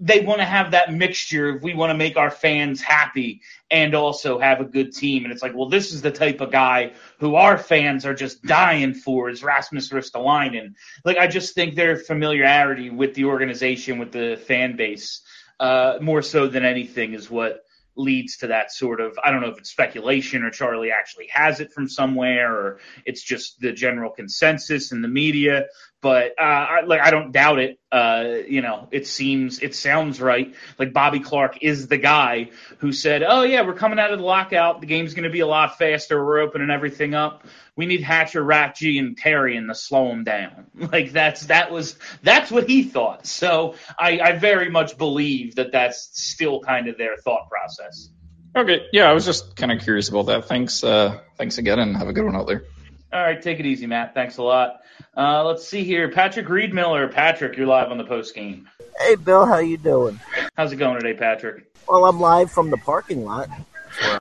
they 0.03 0.21
want 0.21 0.41
to 0.41 0.47
have 0.47 0.71
that 0.71 0.93
mixture 0.93 1.55
if 1.55 1.63
we 1.63 1.75
want 1.75 1.91
to 1.91 1.97
make 1.97 2.17
our 2.17 2.31
fans 2.31 2.81
happy 2.81 3.43
and 3.71 3.95
also 3.95 4.39
have 4.39 4.61
a 4.61 4.65
good 4.65 4.95
team. 4.95 5.25
And 5.25 5.33
it's 5.33 5.43
like, 5.43 5.55
well, 5.55 5.69
this 5.69 5.93
is 5.93 6.01
the 6.01 6.11
type 6.11 6.41
of 6.41 6.51
guy 6.51 6.93
who 7.19 7.35
our 7.35 7.59
fans 7.59 8.07
are 8.07 8.15
just 8.15 8.43
dying 8.43 8.95
for 8.95 9.29
is 9.29 9.45
Rasmus 9.45 9.91
Ristolainen. 9.91 10.73
Like, 11.05 11.19
I 11.19 11.27
just 11.27 11.55
think 11.55 11.75
their 11.75 11.97
familiarity 11.97 12.89
with 12.89 13.13
the 13.15 13.27
organization, 13.27 13.99
with 13.99 14.11
the 14.11 14.41
fan 14.47 14.75
base, 14.75 15.21
uh, 15.61 15.99
more 16.01 16.23
so 16.23 16.47
than 16.47 16.65
anything 16.65 17.13
is 17.13 17.31
what 17.31 17.63
leads 17.97 18.39
to 18.39 18.47
that 18.49 18.73
sort 18.73 19.01
of 19.01 19.19
I 19.23 19.31
don't 19.31 19.41
know 19.41 19.49
if 19.49 19.59
it's 19.59 19.71
speculation 19.71 20.45
or 20.45 20.51
Charlie 20.51 20.93
actually 20.93 21.29
has 21.33 21.61
it 21.61 21.73
from 21.73 21.89
somewhere 21.89 22.55
or 22.55 22.81
it's 23.05 23.23
just 23.23 23.61
the 23.61 23.73
general 23.73 24.11
consensus 24.11 24.93
in 24.93 25.03
the 25.03 25.09
media. 25.09 25.67
But 26.03 26.33
uh, 26.39 26.43
I, 26.43 26.81
like 26.83 27.01
I 27.01 27.11
don't 27.11 27.31
doubt 27.31 27.59
it. 27.59 27.79
Uh, 27.93 28.37
you 28.49 28.63
know, 28.63 28.89
it 28.91 29.07
seems 29.07 29.59
it 29.59 29.75
sounds 29.75 30.19
right. 30.19 30.55
Like 30.79 30.95
Bobby 30.95 31.21
Clarke 31.21 31.59
is 31.63 31.89
the 31.89 31.99
guy 31.99 32.51
who 32.79 32.93
said, 32.93 33.23
"Oh 33.23 33.43
yeah, 33.43 33.67
we're 33.67 33.75
coming 33.75 33.99
out 33.99 34.11
of 34.11 34.19
the 34.19 34.25
lockout. 34.25 34.81
The 34.81 34.87
game's 34.87 35.13
going 35.13 35.25
to 35.25 35.31
be 35.31 35.41
a 35.41 35.47
lot 35.47 35.77
faster. 35.77 36.25
We're 36.25 36.41
opening 36.41 36.71
everything 36.71 37.15
up. 37.15 37.47
We 37.77 37.85
need 37.85 38.01
Hatcher, 38.01 38.43
Rathje, 38.43 38.99
and 38.99 39.21
Therien 39.21 39.69
to 39.69 39.75
slow 39.75 40.09
them 40.09 40.25
down." 40.25 40.67
Like 40.91 41.13
that's 41.13 41.47
that 41.47 41.71
was 41.71 41.97
that's 42.23 42.51
what 42.51 42.69
he 42.69 42.83
thought. 42.83 43.27
So 43.27 43.75
I, 43.99 44.19
I 44.19 44.33
very 44.39 44.71
much 44.71 44.97
believe 44.97 45.57
that 45.57 45.73
that's 45.73 46.11
still 46.13 46.61
kind 46.61 46.89
of 46.89 46.97
their 46.97 47.17
thought 47.17 47.49
process. 47.49 48.09
Okay, 48.57 48.87
yeah, 48.93 49.09
I 49.09 49.13
was 49.13 49.25
just 49.25 49.55
kind 49.55 49.71
of 49.71 49.81
curious 49.81 50.09
about 50.09 50.27
that. 50.27 50.49
Thanks, 50.49 50.83
uh, 50.83 51.21
thanks 51.37 51.59
again, 51.59 51.79
and 51.79 51.97
have 51.97 52.09
a 52.09 52.13
good 52.13 52.25
one 52.25 52.35
out 52.35 52.49
there. 52.49 52.65
All 53.13 53.21
right, 53.21 53.43
take 53.43 53.59
it 53.59 53.67
easy, 53.67 53.87
Matt. 53.87 54.15
Thanks 54.15 54.37
a 54.37 54.43
lot. 54.43 54.83
Uh, 55.17 55.43
let's 55.45 55.67
see 55.67 55.83
here. 55.83 56.09
Patrick 56.09 56.49
Reed 56.49 56.73
Miller. 56.73 57.09
Patrick, 57.09 57.57
you're 57.57 57.67
live 57.67 57.91
on 57.91 57.99
the 57.99 58.05
post 58.05 58.35
game. 58.35 58.69
Hey, 59.01 59.17
Bill, 59.17 59.47
how 59.47 59.59
you 59.59 59.77
doing? 59.77 60.21
How's 60.57 60.71
it 60.73 60.77
going 60.77 61.01
today, 61.01 61.19
Patrick? 61.19 61.75
Well, 61.89 62.05
I'm 62.05 62.21
live 62.21 62.53
from 62.53 62.71
the 62.71 62.77
parking 62.77 63.25
lot. 63.25 63.49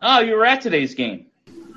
Oh, 0.01 0.21
you 0.21 0.33
were 0.35 0.45
at 0.45 0.61
today's 0.61 0.95
game. 0.95 1.27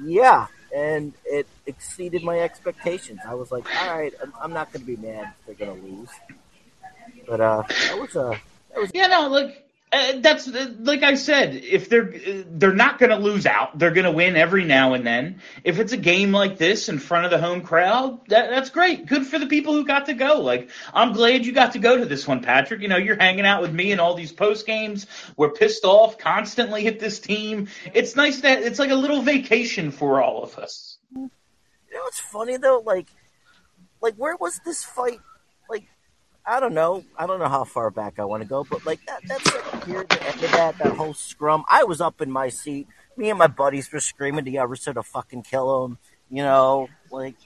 Yeah, 0.02 0.46
and 0.74 1.12
it 1.26 1.46
exceeded 1.66 2.22
my 2.24 2.40
expectations. 2.40 3.20
I 3.28 3.34
was 3.34 3.52
like, 3.52 3.64
all 3.82 3.98
right, 3.98 4.14
I'm, 4.22 4.32
I'm 4.40 4.52
not 4.54 4.72
going 4.72 4.80
to 4.80 4.86
be 4.86 4.96
mad 4.96 5.34
if 5.40 5.58
they're 5.58 5.66
going 5.66 5.78
to 5.78 5.86
lose. 5.86 6.08
But 7.26 7.42
uh, 7.42 7.62
that 7.68 7.98
was 8.00 8.16
a 8.16 8.40
that 8.70 8.80
was 8.80 8.90
Yeah, 8.94 9.08
no, 9.08 9.28
look, 9.28 9.52
uh, 9.92 10.12
that's 10.20 10.48
uh, 10.48 10.72
like 10.80 11.02
I 11.02 11.14
said. 11.16 11.54
If 11.54 11.90
they're 11.90 12.14
uh, 12.14 12.42
they're 12.46 12.74
not 12.74 12.98
going 12.98 13.10
to 13.10 13.16
lose 13.16 13.44
out, 13.44 13.78
they're 13.78 13.90
going 13.90 14.06
to 14.06 14.10
win 14.12 14.36
every 14.36 14.64
now 14.64 14.94
and 14.94 15.06
then. 15.06 15.40
If 15.64 15.78
it's 15.78 15.92
a 15.92 15.98
game 15.98 16.32
like 16.32 16.56
this 16.56 16.88
in 16.88 16.98
front 16.98 17.26
of 17.26 17.30
the 17.30 17.38
home 17.38 17.60
crowd, 17.60 18.26
that, 18.28 18.48
that's 18.48 18.70
great. 18.70 19.04
Good 19.04 19.26
for 19.26 19.38
the 19.38 19.46
people 19.46 19.74
who 19.74 19.84
got 19.84 20.06
to 20.06 20.14
go. 20.14 20.40
Like 20.40 20.70
I'm 20.94 21.12
glad 21.12 21.44
you 21.44 21.52
got 21.52 21.72
to 21.72 21.78
go 21.78 21.98
to 21.98 22.06
this 22.06 22.26
one, 22.26 22.40
Patrick. 22.40 22.80
You 22.80 22.88
know, 22.88 22.96
you're 22.96 23.18
hanging 23.18 23.44
out 23.44 23.60
with 23.60 23.72
me 23.72 23.92
in 23.92 24.00
all 24.00 24.14
these 24.14 24.32
post 24.32 24.66
games. 24.66 25.06
We're 25.36 25.52
pissed 25.52 25.84
off 25.84 26.16
constantly 26.16 26.86
at 26.86 26.98
this 26.98 27.20
team. 27.20 27.68
It's 27.92 28.16
nice 28.16 28.40
that 28.40 28.62
it's 28.62 28.78
like 28.78 28.90
a 28.90 28.96
little 28.96 29.20
vacation 29.20 29.90
for 29.90 30.22
all 30.22 30.42
of 30.42 30.58
us. 30.58 30.96
You 31.14 31.28
know 31.92 32.04
what's 32.04 32.20
funny 32.20 32.56
though? 32.56 32.82
Like, 32.84 33.08
like 34.00 34.14
where 34.14 34.36
was 34.36 34.58
this 34.64 34.82
fight? 34.84 35.20
I 36.44 36.60
don't 36.60 36.74
know. 36.74 37.04
I 37.16 37.26
don't 37.26 37.38
know 37.38 37.48
how 37.48 37.64
far 37.64 37.90
back 37.90 38.18
I 38.18 38.24
want 38.24 38.42
to 38.42 38.48
go, 38.48 38.64
but 38.64 38.84
like 38.84 39.00
that 39.06 39.20
that 39.28 39.40
second 39.46 39.82
period, 39.82 40.08
the 40.08 40.26
end 40.26 40.42
of 40.42 40.50
that, 40.52 40.78
that 40.78 40.96
whole 40.96 41.14
scrum, 41.14 41.64
I 41.68 41.84
was 41.84 42.00
up 42.00 42.20
in 42.20 42.30
my 42.30 42.48
seat. 42.48 42.88
Me 43.16 43.30
and 43.30 43.38
my 43.38 43.46
buddies 43.46 43.92
were 43.92 44.00
screaming 44.00 44.44
to 44.44 44.56
Everson 44.56 44.94
to 44.94 45.02
fucking 45.02 45.42
kill 45.42 45.84
him. 45.84 45.98
You 46.30 46.42
know, 46.42 46.88
like, 47.10 47.36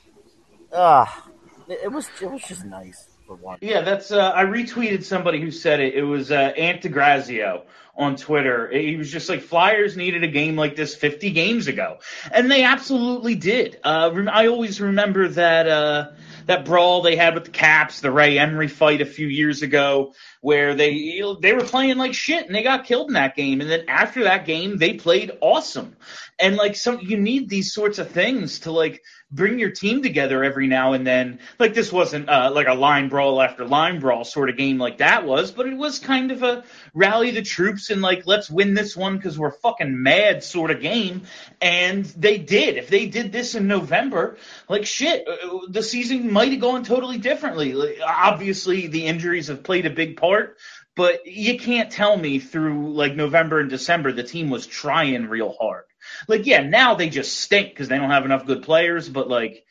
ah, 0.73 1.29
it, 1.69 1.81
it 1.85 1.93
was 1.93 2.09
it 2.23 2.31
was 2.31 2.43
just 2.43 2.65
nice 2.65 3.16
for 3.27 3.35
one. 3.35 3.59
Yeah, 3.61 3.83
that's. 3.83 4.11
Uh, 4.11 4.33
I 4.35 4.45
retweeted 4.45 5.05
somebody 5.05 5.41
who 5.41 5.51
said 5.51 5.81
it. 5.81 5.95
It 5.95 6.03
was 6.03 6.31
uh, 6.31 6.35
Ant 6.35 6.83
DeGrazio 6.83 7.63
on 7.97 8.17
Twitter. 8.17 8.69
He 8.71 8.97
was 8.97 9.11
just 9.11 9.29
like, 9.29 9.41
Flyers 9.41 9.97
needed 9.97 10.23
a 10.23 10.29
game 10.29 10.55
like 10.57 10.77
this 10.77 10.95
50 10.95 11.31
games 11.31 11.67
ago, 11.67 11.99
and 12.31 12.51
they 12.51 12.63
absolutely 12.63 13.35
did. 13.35 13.79
Uh, 13.83 14.11
I 14.31 14.49
always 14.49 14.81
remember 14.81 15.29
that 15.29 15.69
uh, 15.69 16.11
that 16.47 16.65
brawl 16.65 17.03
they 17.03 17.17
had 17.17 17.35
with 17.35 17.45
the 17.45 17.51
Caps, 17.51 18.01
the 18.01 18.11
Ray 18.11 18.39
Emery 18.39 18.69
fight 18.69 19.01
a 19.01 19.07
few 19.07 19.27
years 19.27 19.63
ago, 19.63 20.15
where 20.41 20.75
they 20.75 21.23
they 21.41 21.53
were 21.53 21.65
playing 21.65 21.97
like 21.97 22.15
shit 22.15 22.47
and 22.47 22.55
they 22.55 22.63
got 22.63 22.85
killed 22.85 23.09
in 23.09 23.15
that 23.15 23.37
game. 23.37 23.61
And 23.61 23.71
then 23.71 23.85
after 23.89 24.25
that 24.25 24.47
game, 24.47 24.79
they 24.79 24.95
played 24.95 25.33
awesome. 25.41 25.97
And 26.39 26.57
like 26.57 26.77
some, 26.77 27.01
you 27.01 27.17
need 27.17 27.49
these 27.49 27.73
sorts 27.73 27.99
of 27.99 28.11
things 28.11 28.61
to 28.61 28.73
like 28.73 29.03
bring 29.31 29.59
your 29.59 29.71
team 29.71 30.03
together 30.03 30.45
every 30.45 30.67
now 30.67 30.93
and 30.93 31.07
then. 31.07 31.41
Like 31.59 31.75
this 31.75 31.93
wasn't 31.93 32.29
uh, 32.29 32.51
like 32.55 32.69
a 32.69 32.75
line 32.75 33.09
brawl 33.09 33.43
after 33.43 33.65
line 33.65 33.99
brawl 34.01 34.25
sort 34.25 34.51
of 34.51 34.57
game 34.57 34.79
like 34.79 34.99
that 34.99 35.25
was, 35.25 35.51
but 35.51 35.67
it 35.67 35.77
was 35.77 35.99
kind 35.99 36.31
of 36.31 36.43
a 36.43 36.65
rally 36.95 37.33
the 37.33 37.43
troops 37.43 37.91
and 37.91 38.03
like 38.03 38.27
let's 38.27 38.51
win 38.51 38.75
this 38.75 38.97
one 38.97 39.17
because 39.17 39.39
we're 39.39 39.51
fucking 39.51 40.03
mad 40.03 40.45
sort 40.45 40.71
of 40.71 40.81
game. 40.81 41.23
And 41.61 42.05
they 42.05 42.39
did. 42.39 42.77
If 42.77 42.89
they 42.89 43.07
did 43.07 43.33
this 43.33 43.55
in 43.55 43.67
November, 43.67 44.37
like 44.69 44.87
shit, 44.87 45.27
uh, 45.27 45.59
the 45.69 45.83
season 45.83 46.33
might 46.33 46.53
have 46.53 46.61
gone 46.61 46.85
totally 46.85 47.19
differently. 47.19 47.73
Like, 47.73 47.99
obviously, 48.07 48.87
the 48.87 49.07
injuries 49.07 49.49
have 49.49 49.63
played 49.63 49.87
a 49.87 49.91
big 49.91 50.17
part. 50.17 50.57
But 50.95 51.27
you 51.27 51.59
can't 51.59 51.93
tell 51.93 52.17
me 52.17 52.39
through 52.39 52.95
like 52.95 53.15
November 53.15 53.61
and 53.61 53.69
December 53.69 54.13
the 54.13 54.23
team 54.23 54.49
was 54.49 54.67
trying 54.67 55.27
real 55.27 55.55
hard. 55.61 55.85
Like, 56.29 56.47
yeah, 56.47 56.63
now 56.63 56.95
they 56.95 57.09
just 57.09 57.37
stink 57.39 57.71
because 57.71 57.89
they 57.89 57.99
don't 57.99 58.11
have 58.11 58.25
enough 58.25 58.47
good 58.47 58.63
players. 58.63 59.09
But 59.09 59.29
like, 59.29 59.65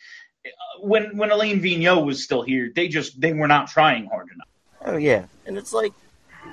when 0.79 1.17
when 1.17 1.31
Alain 1.31 1.61
Vigneault 1.61 2.05
was 2.05 2.23
still 2.23 2.41
here, 2.41 2.71
they 2.75 2.87
just 2.87 3.19
they 3.19 3.33
were 3.33 3.47
not 3.47 3.67
trying 3.67 4.05
hard 4.07 4.29
enough. 4.33 4.47
Oh 4.85 4.97
yeah, 4.97 5.25
and 5.45 5.57
it's 5.57 5.73
like, 5.73 5.93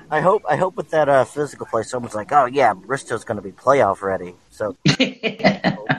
I 0.09 0.21
hope 0.21 0.43
I 0.49 0.55
hope 0.55 0.75
with 0.75 0.91
that 0.91 1.09
uh, 1.09 1.25
physical 1.25 1.65
play, 1.65 1.83
someone's 1.83 2.15
like, 2.15 2.31
oh 2.31 2.45
yeah, 2.45 2.73
Risto's 2.73 3.23
going 3.23 3.37
to 3.37 3.43
be 3.43 3.51
playoff 3.51 4.01
ready. 4.01 4.35
So 4.51 4.75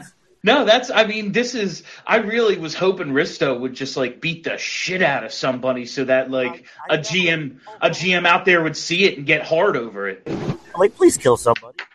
No, 0.44 0.66
that's. 0.66 0.90
I 0.90 1.06
mean, 1.06 1.32
this 1.32 1.54
is. 1.54 1.84
I 2.06 2.16
really 2.16 2.58
was 2.58 2.74
hoping 2.74 3.08
Risto 3.08 3.58
would 3.58 3.72
just 3.72 3.96
like 3.96 4.20
beat 4.20 4.44
the 4.44 4.58
shit 4.58 5.02
out 5.02 5.24
of 5.24 5.32
somebody, 5.32 5.86
so 5.86 6.04
that 6.04 6.30
like 6.30 6.66
a 6.90 6.98
GM, 6.98 7.60
a 7.80 7.88
GM 7.88 8.26
out 8.26 8.44
there 8.44 8.62
would 8.62 8.76
see 8.76 9.04
it 9.04 9.16
and 9.16 9.26
get 9.26 9.42
hard 9.42 9.74
over 9.74 10.06
it. 10.06 10.28
Like, 10.76 10.96
please 10.96 11.16
kill 11.16 11.38
somebody. 11.38 11.78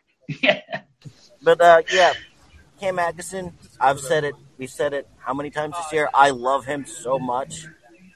Yeah. 0.43 0.61
But 1.41 1.61
uh, 1.61 1.81
yeah, 1.91 2.13
Cam 2.79 2.99
Atkinson, 2.99 3.53
I've 3.79 3.99
said 3.99 4.23
it. 4.23 4.35
We've 4.57 4.69
said 4.69 4.93
it 4.93 5.07
how 5.17 5.33
many 5.33 5.49
times 5.49 5.75
this 5.75 5.93
year? 5.93 6.09
I 6.13 6.31
love 6.31 6.65
him 6.65 6.85
so 6.85 7.19
much. 7.19 7.65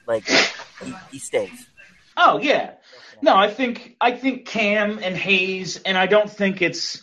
Like 0.06 0.28
he, 0.28 0.94
he 1.12 1.18
stays. 1.18 1.66
Oh 2.16 2.38
yeah. 2.38 2.72
No, 3.22 3.34
I 3.34 3.50
think 3.50 3.96
I 4.00 4.12
think 4.12 4.46
Cam 4.46 4.98
and 5.02 5.16
Hayes, 5.16 5.80
and 5.84 5.96
I 5.96 6.06
don't 6.06 6.30
think 6.30 6.60
it's 6.60 7.02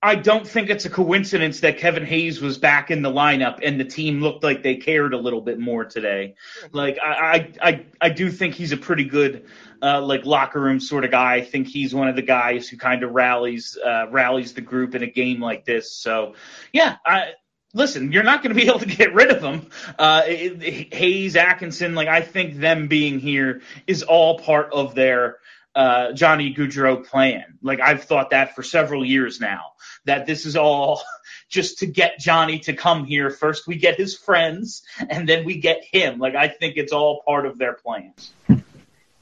I 0.00 0.14
don't 0.14 0.46
think 0.46 0.70
it's 0.70 0.84
a 0.84 0.90
coincidence 0.90 1.60
that 1.60 1.78
Kevin 1.78 2.06
Hayes 2.06 2.40
was 2.40 2.56
back 2.56 2.92
in 2.92 3.02
the 3.02 3.10
lineup 3.10 3.58
and 3.64 3.80
the 3.80 3.84
team 3.84 4.20
looked 4.20 4.44
like 4.44 4.62
they 4.62 4.76
cared 4.76 5.12
a 5.12 5.18
little 5.18 5.40
bit 5.40 5.58
more 5.58 5.84
today. 5.84 6.34
Like 6.70 6.98
I 7.02 7.52
I 7.60 7.68
I, 7.68 7.86
I 8.00 8.08
do 8.10 8.30
think 8.30 8.54
he's 8.54 8.70
a 8.70 8.76
pretty 8.76 9.04
good 9.04 9.46
uh, 9.82 10.00
like 10.02 10.24
locker 10.24 10.60
room 10.60 10.80
sort 10.80 11.04
of 11.04 11.10
guy. 11.10 11.34
I 11.34 11.44
think 11.44 11.68
he's 11.68 11.94
one 11.94 12.08
of 12.08 12.16
the 12.16 12.22
guys 12.22 12.68
who 12.68 12.76
kind 12.76 13.02
of 13.02 13.12
rallies 13.12 13.76
uh, 13.82 14.06
rallies 14.10 14.54
the 14.54 14.60
group 14.60 14.94
in 14.94 15.02
a 15.02 15.10
game 15.10 15.40
like 15.40 15.64
this. 15.64 15.92
So 15.92 16.34
yeah, 16.72 16.96
I 17.04 17.32
listen, 17.74 18.12
you're 18.12 18.24
not 18.24 18.42
going 18.42 18.54
to 18.54 18.60
be 18.60 18.68
able 18.68 18.80
to 18.80 18.86
get 18.86 19.14
rid 19.14 19.30
of 19.30 19.40
them. 19.40 19.70
Uh, 19.98 20.22
Hayes, 20.22 21.36
Atkinson, 21.36 21.94
like 21.94 22.08
I 22.08 22.20
think 22.22 22.56
them 22.56 22.88
being 22.88 23.20
here 23.20 23.62
is 23.86 24.02
all 24.02 24.38
part 24.38 24.72
of 24.72 24.94
their 24.94 25.38
uh, 25.74 26.12
Johnny 26.12 26.54
Gaudreau 26.54 27.06
plan. 27.06 27.58
Like 27.62 27.80
I've 27.80 28.04
thought 28.04 28.30
that 28.30 28.54
for 28.54 28.62
several 28.62 29.04
years 29.04 29.40
now. 29.40 29.72
That 30.04 30.26
this 30.26 30.46
is 30.46 30.56
all 30.56 31.02
just 31.48 31.78
to 31.78 31.86
get 31.86 32.18
Johnny 32.18 32.58
to 32.60 32.72
come 32.72 33.04
here. 33.04 33.30
First 33.30 33.66
we 33.66 33.76
get 33.76 33.96
his 33.96 34.16
friends, 34.16 34.82
and 35.08 35.28
then 35.28 35.44
we 35.44 35.60
get 35.60 35.84
him. 35.84 36.18
Like 36.18 36.34
I 36.34 36.48
think 36.48 36.76
it's 36.76 36.92
all 36.92 37.22
part 37.24 37.46
of 37.46 37.58
their 37.58 37.74
plans. 37.74 38.32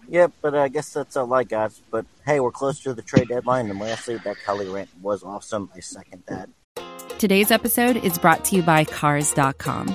Yeah, 0.08 0.28
but 0.40 0.54
I 0.54 0.68
guess 0.68 0.92
that's 0.92 1.16
all 1.16 1.32
I 1.34 1.44
got. 1.44 1.72
But 1.90 2.06
hey, 2.24 2.40
we're 2.40 2.52
close 2.52 2.80
to 2.80 2.94
the 2.94 3.02
trade 3.02 3.28
deadline, 3.28 3.70
and 3.70 3.78
lastly, 3.78 4.18
that 4.18 4.36
Kelly 4.44 4.68
rant 4.68 4.90
was 5.02 5.22
awesome. 5.22 5.70
I 5.74 5.80
second 5.80 6.22
that. 6.26 6.48
Today's 7.18 7.50
episode 7.50 7.96
is 7.96 8.18
brought 8.18 8.44
to 8.46 8.56
you 8.56 8.62
by 8.62 8.84
Cars.com. 8.84 9.94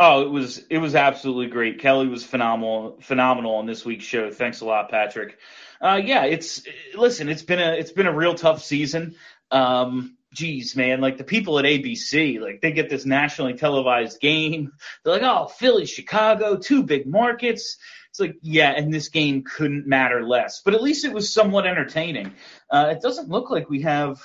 Oh, 0.00 0.22
it 0.22 0.30
was 0.30 0.58
it 0.70 0.78
was 0.78 0.94
absolutely 0.94 1.46
great. 1.46 1.78
Kelly 1.80 2.08
was 2.08 2.24
phenomenal 2.24 2.98
phenomenal 3.00 3.56
on 3.56 3.66
this 3.66 3.84
week's 3.84 4.04
show. 4.04 4.30
Thanks 4.30 4.60
a 4.60 4.64
lot, 4.64 4.90
Patrick. 4.90 5.38
Uh, 5.80 6.00
yeah, 6.04 6.24
it's 6.24 6.62
listen, 6.94 7.28
it's 7.28 7.42
been 7.42 7.60
a 7.60 7.72
it's 7.74 7.92
been 7.92 8.06
a 8.06 8.14
real 8.14 8.34
tough 8.34 8.62
season. 8.62 9.14
Um, 9.52 10.16
geez, 10.32 10.74
man, 10.74 11.00
like 11.00 11.16
the 11.16 11.24
people 11.24 11.58
at 11.60 11.64
ABC, 11.64 12.40
like 12.40 12.60
they 12.60 12.72
get 12.72 12.90
this 12.90 13.04
nationally 13.04 13.54
televised 13.54 14.20
game. 14.20 14.72
They're 15.04 15.14
like, 15.14 15.22
oh, 15.22 15.46
Philly, 15.46 15.86
Chicago, 15.86 16.56
two 16.56 16.82
big 16.82 17.06
markets. 17.06 17.76
It's 18.10 18.20
like, 18.20 18.36
yeah, 18.42 18.70
and 18.70 18.92
this 18.92 19.08
game 19.08 19.42
couldn't 19.42 19.86
matter 19.86 20.26
less. 20.26 20.62
But 20.64 20.74
at 20.74 20.82
least 20.82 21.04
it 21.04 21.12
was 21.12 21.32
somewhat 21.32 21.66
entertaining. 21.66 22.32
Uh, 22.70 22.94
it 22.96 23.00
doesn't 23.00 23.28
look 23.28 23.50
like 23.50 23.68
we 23.68 23.82
have 23.82 24.20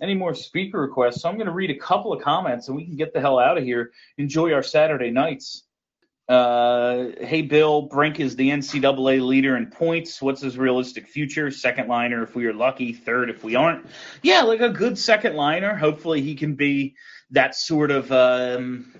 any 0.00 0.14
more 0.14 0.34
speaker 0.34 0.80
requests, 0.80 1.22
so 1.22 1.28
I'm 1.28 1.36
going 1.36 1.46
to 1.46 1.52
read 1.52 1.70
a 1.70 1.78
couple 1.78 2.12
of 2.12 2.22
comments 2.22 2.68
and 2.68 2.76
we 2.76 2.84
can 2.84 2.96
get 2.96 3.12
the 3.12 3.20
hell 3.20 3.38
out 3.38 3.58
of 3.58 3.64
here. 3.64 3.92
Enjoy 4.16 4.52
our 4.52 4.62
Saturday 4.62 5.10
nights. 5.10 5.64
Uh, 6.28 7.06
hey, 7.22 7.40
Bill, 7.40 7.82
Brink 7.82 8.20
is 8.20 8.36
the 8.36 8.50
NCAA 8.50 9.26
leader 9.26 9.56
in 9.56 9.66
points. 9.66 10.20
What's 10.20 10.42
his 10.42 10.58
realistic 10.58 11.08
future? 11.08 11.50
Second 11.50 11.88
liner 11.88 12.22
if 12.22 12.34
we 12.34 12.44
are 12.46 12.52
lucky, 12.52 12.92
third 12.92 13.30
if 13.30 13.42
we 13.42 13.54
aren't. 13.54 13.86
Yeah, 14.22 14.42
like 14.42 14.60
a 14.60 14.68
good 14.68 14.98
second 14.98 15.36
liner. 15.36 15.74
Hopefully 15.74 16.20
he 16.20 16.34
can 16.34 16.54
be 16.54 16.96
that 17.30 17.54
sort 17.54 17.90
of. 17.90 18.12
Um, 18.12 18.92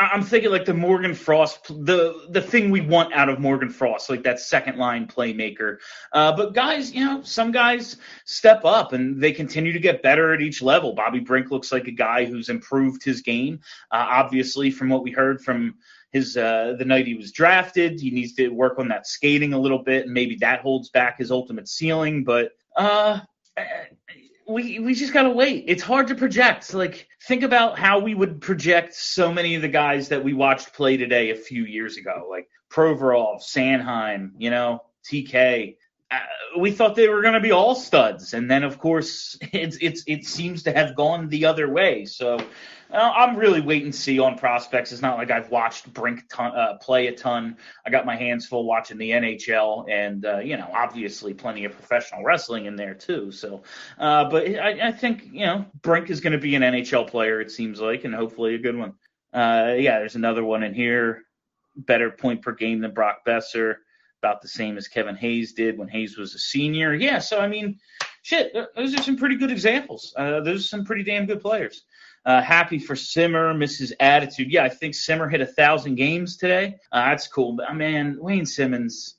I'm 0.00 0.22
thinking 0.22 0.50
like 0.50 0.64
the 0.64 0.74
Morgan 0.74 1.14
Frost, 1.14 1.68
the 1.68 2.26
the 2.30 2.40
thing 2.40 2.70
we 2.70 2.80
want 2.80 3.12
out 3.12 3.28
of 3.28 3.38
Morgan 3.38 3.68
Frost, 3.68 4.08
like 4.08 4.22
that 4.22 4.40
second 4.40 4.78
line 4.78 5.06
playmaker. 5.06 5.76
Uh, 6.12 6.34
but 6.34 6.54
guys, 6.54 6.92
you 6.92 7.04
know, 7.04 7.22
some 7.22 7.52
guys 7.52 7.96
step 8.24 8.64
up 8.64 8.92
and 8.92 9.22
they 9.22 9.32
continue 9.32 9.72
to 9.72 9.78
get 9.78 10.02
better 10.02 10.32
at 10.32 10.40
each 10.40 10.62
level. 10.62 10.94
Bobby 10.94 11.20
Brink 11.20 11.50
looks 11.50 11.70
like 11.70 11.86
a 11.86 11.92
guy 11.92 12.24
who's 12.24 12.48
improved 12.48 13.04
his 13.04 13.20
game. 13.20 13.60
Uh, 13.90 14.06
obviously, 14.08 14.70
from 14.70 14.88
what 14.88 15.02
we 15.02 15.10
heard 15.10 15.42
from 15.42 15.74
his 16.12 16.36
uh, 16.36 16.74
the 16.78 16.84
night 16.84 17.06
he 17.06 17.14
was 17.14 17.32
drafted. 17.32 18.00
He 18.00 18.10
needs 18.10 18.34
to 18.34 18.48
work 18.48 18.78
on 18.78 18.88
that 18.88 19.06
skating 19.06 19.52
a 19.52 19.58
little 19.58 19.82
bit, 19.82 20.06
and 20.06 20.14
maybe 20.14 20.36
that 20.36 20.60
holds 20.60 20.88
back 20.90 21.18
his 21.18 21.30
ultimate 21.30 21.68
ceiling. 21.68 22.24
But 22.24 22.52
uh, 22.76 23.20
we 24.50 24.78
we 24.78 24.94
just 24.94 25.12
gotta 25.12 25.30
wait. 25.30 25.64
It's 25.68 25.82
hard 25.82 26.08
to 26.08 26.14
project. 26.14 26.74
Like 26.74 27.06
think 27.26 27.42
about 27.42 27.78
how 27.78 28.00
we 28.00 28.14
would 28.14 28.40
project 28.40 28.94
so 28.94 29.32
many 29.32 29.54
of 29.54 29.62
the 29.62 29.68
guys 29.68 30.08
that 30.08 30.24
we 30.24 30.34
watched 30.34 30.74
play 30.74 30.96
today 30.96 31.30
a 31.30 31.36
few 31.36 31.64
years 31.64 31.96
ago, 31.96 32.26
like 32.28 32.48
Provorov, 32.70 33.42
Sanheim, 33.42 34.32
you 34.38 34.50
know, 34.50 34.82
TK. 35.10 35.76
Uh, 36.10 36.18
we 36.58 36.72
thought 36.72 36.96
they 36.96 37.08
were 37.08 37.22
going 37.22 37.34
to 37.34 37.40
be 37.40 37.52
all 37.52 37.74
studs, 37.74 38.34
and 38.34 38.50
then 38.50 38.64
of 38.64 38.78
course 38.78 39.38
it's 39.52 39.78
it's 39.80 40.02
it 40.06 40.26
seems 40.26 40.62
to 40.64 40.72
have 40.72 40.96
gone 40.96 41.28
the 41.28 41.44
other 41.44 41.68
way. 41.68 42.04
So 42.04 42.38
I'm 42.92 43.36
really 43.36 43.60
waiting 43.60 43.92
to 43.92 43.96
see 43.96 44.18
on 44.18 44.36
prospects. 44.36 44.90
It's 44.90 45.02
not 45.02 45.16
like 45.16 45.30
I've 45.30 45.50
watched 45.50 45.92
Brink 45.92 46.24
ton, 46.28 46.52
uh, 46.56 46.76
play 46.78 47.06
a 47.06 47.12
ton. 47.12 47.56
I 47.86 47.90
got 47.90 48.04
my 48.04 48.16
hands 48.16 48.46
full 48.46 48.64
watching 48.64 48.98
the 48.98 49.10
NHL, 49.10 49.88
and 49.88 50.24
uh, 50.24 50.38
you 50.38 50.56
know, 50.56 50.68
obviously 50.74 51.32
plenty 51.32 51.64
of 51.64 51.72
professional 51.72 52.24
wrestling 52.24 52.66
in 52.66 52.76
there 52.76 52.94
too. 52.94 53.30
So, 53.30 53.62
uh, 53.98 54.28
but 54.28 54.46
I, 54.46 54.88
I 54.88 54.92
think 54.92 55.28
you 55.32 55.46
know 55.46 55.66
Brink 55.82 56.10
is 56.10 56.20
going 56.20 56.32
to 56.32 56.38
be 56.38 56.54
an 56.56 56.62
NHL 56.62 57.08
player. 57.08 57.40
It 57.40 57.50
seems 57.50 57.80
like, 57.80 58.04
and 58.04 58.14
hopefully 58.14 58.54
a 58.54 58.58
good 58.58 58.76
one. 58.76 58.94
Uh, 59.32 59.74
yeah, 59.78 60.00
there's 60.00 60.16
another 60.16 60.44
one 60.44 60.62
in 60.64 60.74
here. 60.74 61.22
Better 61.76 62.10
point 62.10 62.42
per 62.42 62.52
game 62.52 62.80
than 62.80 62.92
Brock 62.92 63.18
Boeser. 63.26 63.76
About 64.22 64.42
the 64.42 64.48
same 64.48 64.76
as 64.76 64.86
Kevin 64.86 65.16
Hayes 65.16 65.54
did 65.54 65.78
when 65.78 65.88
Hayes 65.88 66.18
was 66.18 66.34
a 66.34 66.38
senior. 66.38 66.92
Yeah, 66.94 67.20
so 67.20 67.40
I 67.40 67.48
mean, 67.48 67.78
shit, 68.22 68.54
those 68.76 68.94
are 68.94 69.02
some 69.02 69.16
pretty 69.16 69.36
good 69.36 69.50
examples. 69.50 70.12
Uh, 70.16 70.40
those 70.40 70.64
are 70.64 70.68
some 70.68 70.84
pretty 70.84 71.02
damn 71.02 71.24
good 71.24 71.40
players. 71.40 71.84
Uh, 72.26 72.42
happy 72.42 72.78
for 72.78 72.94
Simmer, 72.94 73.54
Mrs. 73.54 73.92
Attitude. 73.98 74.52
Yeah, 74.52 74.64
I 74.64 74.68
think 74.68 74.94
Simmer 74.94 75.28
hit 75.28 75.40
a 75.40 75.46
thousand 75.46 75.94
games 75.94 76.36
today. 76.36 76.76
Uh, 76.92 77.08
that's 77.08 77.26
cool. 77.26 77.54
But 77.54 77.70
uh, 77.70 77.74
man, 77.74 78.18
Wayne 78.20 78.44
Simmonds, 78.44 79.14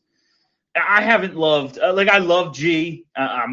I 0.75 1.01
haven't 1.01 1.35
loved. 1.35 1.79
Uh, 1.79 1.93
like 1.93 2.09
I 2.09 2.19
love 2.19 2.53
G. 2.53 3.05
Uh, 3.15 3.47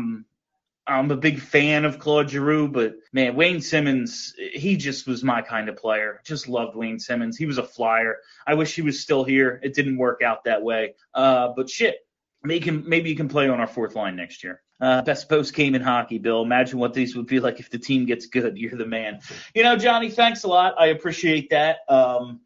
I'm 0.88 1.10
a 1.10 1.16
big 1.16 1.40
fan 1.40 1.84
of 1.84 1.98
Claude 1.98 2.30
Giroux, 2.30 2.68
but 2.68 2.94
man, 3.12 3.36
Wayne 3.36 3.60
Simmonds, 3.60 4.34
he 4.38 4.76
just 4.76 5.06
was 5.06 5.22
my 5.22 5.42
kind 5.42 5.68
of 5.68 5.76
player. 5.76 6.20
Just 6.24 6.48
loved 6.48 6.74
Wayne 6.74 6.98
Simmonds. 6.98 7.36
He 7.36 7.46
was 7.46 7.58
a 7.58 7.62
flyer. 7.62 8.16
I 8.46 8.54
wish 8.54 8.74
he 8.74 8.82
was 8.82 9.00
still 9.00 9.22
here. 9.22 9.60
It 9.62 9.74
didn't 9.74 9.98
work 9.98 10.22
out 10.22 10.44
that 10.44 10.62
way. 10.62 10.94
Uh, 11.12 11.48
but 11.54 11.68
shit, 11.68 11.96
maybe 12.42 12.64
can 12.64 12.88
maybe 12.88 13.10
you 13.10 13.16
can 13.16 13.28
play 13.28 13.48
on 13.48 13.60
our 13.60 13.66
fourth 13.66 13.94
line 13.94 14.16
next 14.16 14.42
year. 14.42 14.62
Uh, 14.80 15.02
best 15.02 15.28
post 15.28 15.54
game 15.54 15.74
in 15.74 15.82
hockey, 15.82 16.18
Bill. 16.18 16.42
Imagine 16.42 16.78
what 16.78 16.94
these 16.94 17.16
would 17.16 17.26
be 17.26 17.40
like 17.40 17.58
if 17.58 17.68
the 17.68 17.78
team 17.78 18.06
gets 18.06 18.26
good. 18.26 18.56
You're 18.56 18.76
the 18.76 18.86
man. 18.86 19.20
You 19.54 19.64
know, 19.64 19.76
Johnny, 19.76 20.08
thanks 20.08 20.44
a 20.44 20.48
lot. 20.48 20.74
I 20.78 20.86
appreciate 20.86 21.50
that. 21.50 21.78
Um, 21.88 22.40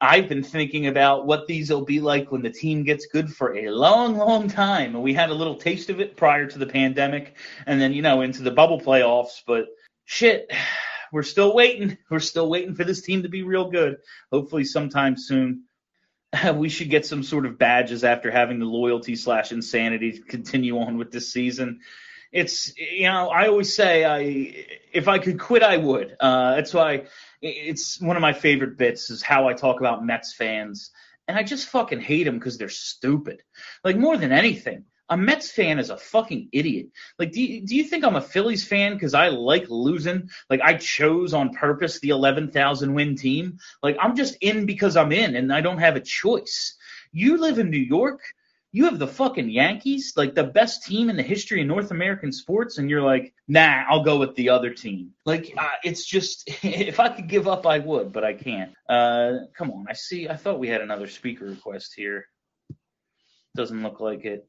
I've 0.00 0.28
been 0.28 0.44
thinking 0.44 0.86
about 0.86 1.26
what 1.26 1.46
these 1.46 1.70
will 1.70 1.84
be 1.84 2.00
like 2.00 2.30
when 2.30 2.42
the 2.42 2.50
team 2.50 2.84
gets 2.84 3.06
good 3.06 3.34
for 3.34 3.56
a 3.56 3.70
long, 3.70 4.16
long 4.16 4.48
time. 4.48 4.94
And 4.94 5.02
we 5.02 5.12
had 5.12 5.30
a 5.30 5.34
little 5.34 5.56
taste 5.56 5.90
of 5.90 6.00
it 6.00 6.16
prior 6.16 6.46
to 6.46 6.58
the 6.58 6.66
pandemic 6.66 7.36
and 7.66 7.80
then, 7.80 7.92
you 7.92 8.02
know, 8.02 8.20
into 8.20 8.42
the 8.42 8.52
bubble 8.52 8.80
playoffs. 8.80 9.42
But 9.44 9.66
shit, 10.04 10.52
we're 11.12 11.24
still 11.24 11.54
waiting. 11.54 11.98
We're 12.10 12.20
still 12.20 12.48
waiting 12.48 12.74
for 12.74 12.84
this 12.84 13.02
team 13.02 13.22
to 13.22 13.28
be 13.28 13.42
real 13.42 13.70
good. 13.70 13.96
Hopefully, 14.30 14.64
sometime 14.64 15.16
soon. 15.16 15.64
we 16.54 16.68
should 16.68 16.90
get 16.90 17.06
some 17.06 17.22
sort 17.22 17.46
of 17.46 17.58
badges 17.58 18.04
after 18.04 18.30
having 18.30 18.58
the 18.58 18.66
loyalty 18.66 19.16
slash 19.16 19.52
insanity 19.52 20.12
to 20.12 20.20
continue 20.20 20.78
on 20.78 20.98
with 20.98 21.10
this 21.10 21.32
season. 21.32 21.80
It's 22.30 22.76
you 22.76 23.04
know 23.04 23.28
I 23.30 23.48
always 23.48 23.74
say 23.74 24.04
I 24.04 24.66
if 24.92 25.08
I 25.08 25.18
could 25.18 25.40
quit 25.40 25.62
I 25.62 25.78
would. 25.78 26.14
Uh, 26.20 26.56
that's 26.56 26.74
why 26.74 27.04
it's 27.40 28.00
one 28.00 28.16
of 28.16 28.22
my 28.22 28.32
favorite 28.32 28.76
bits 28.76 29.10
is 29.10 29.22
how 29.22 29.48
I 29.48 29.54
talk 29.54 29.80
about 29.80 30.04
Mets 30.04 30.32
fans, 30.32 30.90
and 31.26 31.36
I 31.36 31.42
just 31.42 31.68
fucking 31.68 32.00
hate 32.00 32.24
them 32.24 32.38
because 32.38 32.58
they're 32.58 32.68
stupid. 32.68 33.42
Like 33.84 33.96
more 33.96 34.16
than 34.16 34.32
anything, 34.32 34.84
a 35.10 35.16
Mets 35.16 35.50
fan 35.50 35.78
is 35.78 35.90
a 35.90 35.96
fucking 35.96 36.48
idiot. 36.52 36.88
Like, 37.18 37.32
do 37.32 37.42
you, 37.42 37.66
do 37.66 37.74
you 37.76 37.84
think 37.84 38.04
I'm 38.04 38.16
a 38.16 38.20
Phillies 38.20 38.66
fan 38.66 38.94
because 38.94 39.14
I 39.14 39.28
like 39.28 39.66
losing? 39.68 40.28
Like, 40.50 40.60
I 40.62 40.74
chose 40.74 41.32
on 41.32 41.54
purpose 41.54 41.98
the 42.00 42.10
11,000 42.10 42.92
win 42.92 43.16
team? 43.16 43.58
Like, 43.82 43.96
I'm 44.00 44.16
just 44.16 44.36
in 44.40 44.66
because 44.66 44.96
I'm 44.96 45.12
in 45.12 45.36
and 45.36 45.52
I 45.52 45.60
don't 45.60 45.78
have 45.78 45.96
a 45.96 46.00
choice. 46.00 46.76
You 47.12 47.38
live 47.38 47.58
in 47.58 47.70
New 47.70 47.78
York. 47.78 48.20
You 48.72 48.84
have 48.84 48.98
the 48.98 49.06
fucking 49.06 49.48
Yankees, 49.48 50.12
like 50.16 50.34
the 50.34 50.44
best 50.44 50.84
team 50.84 51.08
in 51.08 51.16
the 51.16 51.22
history 51.22 51.60
of 51.60 51.66
North 51.66 51.90
American 51.90 52.32
sports, 52.32 52.78
and 52.78 52.90
you're 52.90 53.02
like, 53.02 53.32
nah, 53.46 53.84
I'll 53.88 54.04
go 54.04 54.18
with 54.18 54.34
the 54.34 54.50
other 54.50 54.70
team. 54.70 55.12
Like, 55.24 55.54
uh, 55.56 55.68
it's 55.84 56.04
just, 56.04 56.44
if 56.62 57.00
I 57.00 57.08
could 57.08 57.28
give 57.28 57.48
up, 57.48 57.66
I 57.66 57.78
would, 57.78 58.12
but 58.12 58.24
I 58.24 58.34
can't. 58.34 58.72
Uh, 58.88 59.46
come 59.56 59.70
on, 59.70 59.86
I 59.88 59.94
see, 59.94 60.28
I 60.28 60.36
thought 60.36 60.58
we 60.58 60.68
had 60.68 60.80
another 60.80 61.06
speaker 61.06 61.46
request 61.46 61.94
here. 61.96 62.26
Doesn't 63.56 63.82
look 63.82 64.00
like 64.00 64.24
it. 64.24 64.47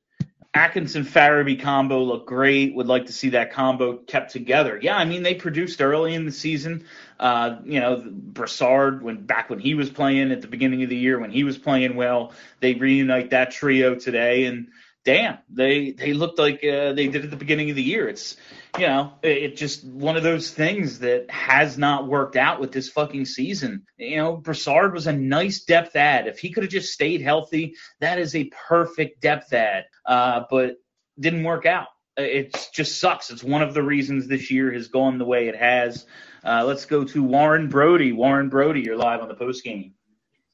Atkinson 0.55 1.03
Farabee 1.03 1.61
combo 1.61 2.01
looked 2.01 2.27
great. 2.27 2.73
Would 2.73 2.87
like 2.87 3.05
to 3.05 3.13
see 3.13 3.29
that 3.29 3.53
combo 3.53 3.97
kept 3.97 4.31
together. 4.31 4.79
Yeah, 4.81 4.97
I 4.97 5.05
mean 5.05 5.21
they 5.21 5.35
produced 5.35 5.79
early 5.79 6.15
in 6.15 6.25
the 6.25 6.31
season. 6.31 6.85
Uh, 7.19 7.57
you 7.65 7.79
know, 7.79 8.03
Brassard 8.05 9.03
when 9.03 9.25
back 9.25 9.49
when 9.49 9.59
he 9.59 9.75
was 9.75 9.91
playing 9.91 10.31
at 10.31 10.41
the 10.41 10.47
beginning 10.47 10.81
of 10.81 10.89
the 10.89 10.95
year 10.95 11.19
when 11.19 11.29
he 11.29 11.43
was 11.43 11.57
playing 11.57 11.95
well, 11.95 12.33
they 12.61 12.73
reunite 12.73 13.29
that 13.29 13.51
trio 13.51 13.93
today, 13.93 14.45
and 14.45 14.69
damn, 15.05 15.37
they 15.49 15.91
they 15.91 16.13
looked 16.13 16.39
like 16.39 16.63
uh, 16.63 16.93
they 16.93 17.07
did 17.07 17.23
at 17.23 17.29
the 17.29 17.37
beginning 17.37 17.69
of 17.69 17.75
the 17.75 17.83
year. 17.83 18.07
It's 18.07 18.37
you 18.77 18.87
know, 18.87 19.13
it, 19.23 19.57
just 19.57 19.83
one 19.83 20.17
of 20.17 20.23
those 20.23 20.51
things 20.51 20.99
that 20.99 21.29
has 21.29 21.77
not 21.77 22.07
worked 22.07 22.35
out 22.35 22.59
with 22.59 22.71
this 22.71 22.89
fucking 22.89 23.25
season. 23.25 23.85
You 23.97 24.17
know, 24.17 24.37
Brassard 24.37 24.93
was 24.93 25.07
a 25.07 25.13
nice 25.13 25.63
depth 25.63 25.95
add. 25.95 26.27
If 26.27 26.39
he 26.39 26.51
could 26.51 26.63
have 26.63 26.71
just 26.71 26.93
stayed 26.93 27.21
healthy, 27.21 27.75
that 27.99 28.19
is 28.19 28.35
a 28.35 28.51
perfect 28.67 29.21
depth 29.21 29.53
add. 29.53 29.85
Uh, 30.05 30.43
but 30.49 30.75
didn't 31.19 31.43
work 31.43 31.65
out. 31.65 31.87
It 32.17 32.69
just 32.73 32.99
sucks. 32.99 33.29
It's 33.29 33.43
one 33.43 33.61
of 33.61 33.73
the 33.73 33.83
reasons 33.83 34.27
this 34.27 34.51
year 34.51 34.71
has 34.73 34.89
gone 34.89 35.17
the 35.17 35.25
way 35.25 35.47
it 35.47 35.55
has. 35.55 36.05
Uh, 36.43 36.65
let's 36.65 36.85
go 36.85 37.05
to 37.05 37.23
Warren 37.23 37.69
Brody. 37.69 38.11
Warren 38.11 38.49
Brody, 38.49 38.81
you're 38.81 38.97
live 38.97 39.21
on 39.21 39.29
the 39.29 39.35
post 39.35 39.63
game. 39.63 39.93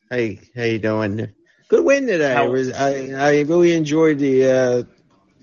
Hey, 0.09 0.39
how 0.55 0.63
you 0.63 0.79
doing? 0.79 1.34
Good 1.67 1.83
win 1.83 2.07
today. 2.07 2.33
How, 2.33 2.45
I, 2.45 2.47
was, 2.47 2.71
I, 2.71 3.09
I 3.11 3.41
really 3.41 3.73
enjoyed 3.73 4.19
the 4.19 4.45
uh, 4.45 4.83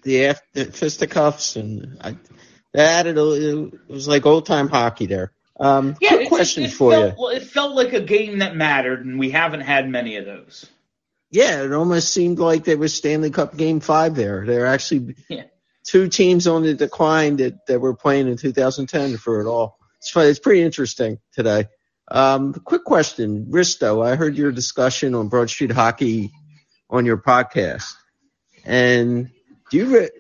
the 0.03 0.27
after 0.27 0.65
fisticuffs 0.67 1.57
and 1.57 1.99
I 2.01 2.17
that 2.75 3.07
it, 3.07 3.17
it 3.17 3.89
was 3.89 4.09
like 4.09 4.27
old 4.27 4.47
time 4.47 4.69
hockey 4.69 5.07
there. 5.07 5.33
Um, 5.61 5.97
yeah, 6.01 6.25
question 6.27 6.65
it 6.65 6.73
for 6.73 6.91
felt, 6.91 7.05
you. 7.05 7.15
Well, 7.19 7.29
it 7.29 7.43
felt 7.45 7.75
like 7.75 7.93
a 7.93 8.01
game 8.01 8.39
that 8.39 8.57
mattered, 8.57 9.05
and 9.05 9.19
we 9.19 9.31
haven't 9.31 9.61
had 9.61 9.89
many 9.89 10.17
of 10.17 10.25
those. 10.25 10.67
Yeah, 11.31 11.63
it 11.63 11.73
almost 11.73 12.13
seemed 12.13 12.39
like 12.39 12.65
there 12.65 12.79
was 12.79 12.95
Stanley 12.95 13.31
Cup 13.31 13.57
Game 13.57 13.81
Five 13.81 14.15
there. 14.15 14.45
There 14.47 14.65
are 14.65 14.67
actually 14.75 15.17
yeah. 15.29 15.45
two 15.85 16.09
teams 16.09 16.47
on 16.47 16.63
the 16.63 16.75
decline 16.75 17.37
that, 17.37 17.67
that 17.67 17.81
were 17.81 17.95
playing 17.95 18.29
in 18.29 18.37
2010 18.37 19.19
for 19.19 19.41
it 19.41 19.47
all. 19.47 19.79
It's 19.99 20.15
it's 20.17 20.39
pretty 20.41 20.63
interesting 20.63 21.21
today. 21.33 21.69
Um, 22.13 22.53
quick 22.53 22.85
question, 22.85 23.47
Risto. 23.47 24.07
I 24.07 24.17
heard 24.17 24.37
your 24.37 24.53
discussion 24.53 25.15
on 25.15 25.29
Broad 25.29 25.49
Street 25.49 25.71
Hockey 25.73 26.31
on 26.91 27.07
your 27.07 27.17
podcast, 27.17 27.91
and 28.67 29.31
do 29.71 29.77
you? 29.79 29.99
Re- 29.99 30.11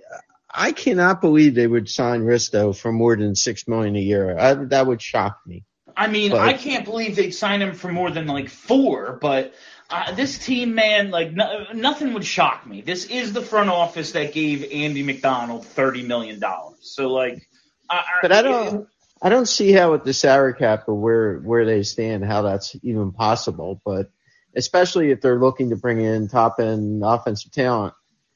I 0.50 0.72
cannot 0.72 1.20
believe 1.20 1.54
they 1.54 1.66
would 1.66 1.88
sign 1.90 2.22
Risto 2.22 2.74
for 2.76 2.92
more 2.92 3.14
than 3.14 3.34
six 3.34 3.68
million 3.68 3.94
a 3.96 4.00
year. 4.00 4.38
I, 4.38 4.54
that 4.54 4.86
would 4.86 5.02
shock 5.02 5.38
me. 5.46 5.64
I 5.94 6.06
mean, 6.06 6.30
But- 6.30 6.40
I 6.40 6.54
can't 6.54 6.86
believe 6.86 7.14
they'd 7.16 7.32
sign 7.32 7.60
him 7.60 7.74
for 7.74 7.92
more 7.92 8.10
than 8.10 8.26
like 8.26 8.48
four, 8.48 9.18
but 9.20 9.52
uh, 9.90 10.14
this 10.14 10.38
team, 10.38 10.74
man, 10.74 11.10
like 11.10 11.32
no, 11.32 11.66
nothing 11.74 12.14
would 12.14 12.24
shock 12.24 12.66
me. 12.66 12.80
This 12.80 13.04
is 13.04 13.34
the 13.34 13.42
front 13.42 13.68
office 13.68 14.12
that 14.12 14.32
gave 14.32 14.64
Andy 14.72 15.02
MacDonald 15.02 15.66
thirty 15.66 16.02
million 16.02 16.40
dollars. 16.40 16.78
So 16.80 17.12
like, 17.12 17.46
I, 17.90 18.02
But 18.22 18.32
I 18.32 18.40
don't, 18.40 18.88
I 19.22 19.28
don't 19.28 19.46
see 19.46 19.72
how 19.72 19.92
with 19.92 20.02
the 20.04 20.12
salary 20.12 20.54
cap 20.54 20.84
or 20.88 20.94
where 20.94 21.38
where 21.38 21.64
they 21.64 21.84
stand, 21.84 22.24
how 22.24 22.42
that's 22.42 22.76
even 22.82 23.12
possible. 23.12 23.80
But 23.84 24.10
especially 24.56 25.10
if 25.12 25.20
they're 25.20 25.38
looking 25.38 25.70
to 25.70 25.76
bring 25.76 26.00
in 26.00 26.28
top 26.28 26.58
end 26.58 27.02
offensive 27.04 27.52
talent. 27.52 27.94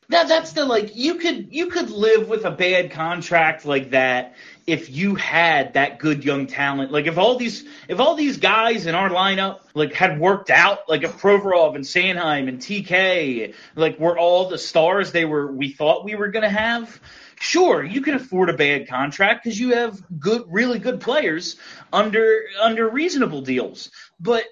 That 0.08 0.28
that's 0.28 0.52
the 0.52 0.64
like 0.64 0.94
you 0.94 1.16
could 1.16 1.48
you 1.50 1.66
could 1.66 1.90
live 1.90 2.28
with 2.28 2.44
a 2.44 2.50
bad 2.52 2.92
contract 2.92 3.66
like 3.66 3.90
that 3.90 4.36
if 4.64 4.88
you 4.88 5.16
had 5.16 5.74
that 5.74 5.98
good 5.98 6.24
young 6.24 6.46
talent. 6.46 6.92
Like 6.92 7.06
if 7.08 7.18
all 7.18 7.36
these 7.36 7.64
if 7.88 7.98
all 7.98 8.14
these 8.14 8.36
guys 8.36 8.86
in 8.86 8.94
our 8.94 9.10
lineup 9.10 9.62
like 9.74 9.92
had 9.92 10.20
worked 10.20 10.50
out, 10.50 10.88
like 10.88 11.02
if 11.02 11.20
Provorov 11.20 11.74
and 11.74 11.84
Sanheim 11.84 12.48
and 12.48 12.60
TK 12.60 13.54
like 13.74 13.98
were 13.98 14.16
all 14.16 14.48
the 14.48 14.58
stars 14.58 15.10
they 15.10 15.24
were 15.24 15.50
we 15.50 15.72
thought 15.72 16.04
we 16.04 16.14
were 16.14 16.28
gonna 16.28 16.48
have. 16.48 17.00
Sure, 17.38 17.84
you 17.84 18.00
can 18.00 18.14
afford 18.14 18.48
a 18.48 18.54
bad 18.54 18.88
contract 18.88 19.44
because 19.44 19.58
you 19.58 19.74
have 19.74 20.02
good, 20.18 20.44
really 20.48 20.78
good 20.78 21.00
players 21.00 21.56
under 21.92 22.44
under 22.60 22.88
reasonable 22.88 23.42
deals. 23.42 23.90
But 24.18 24.44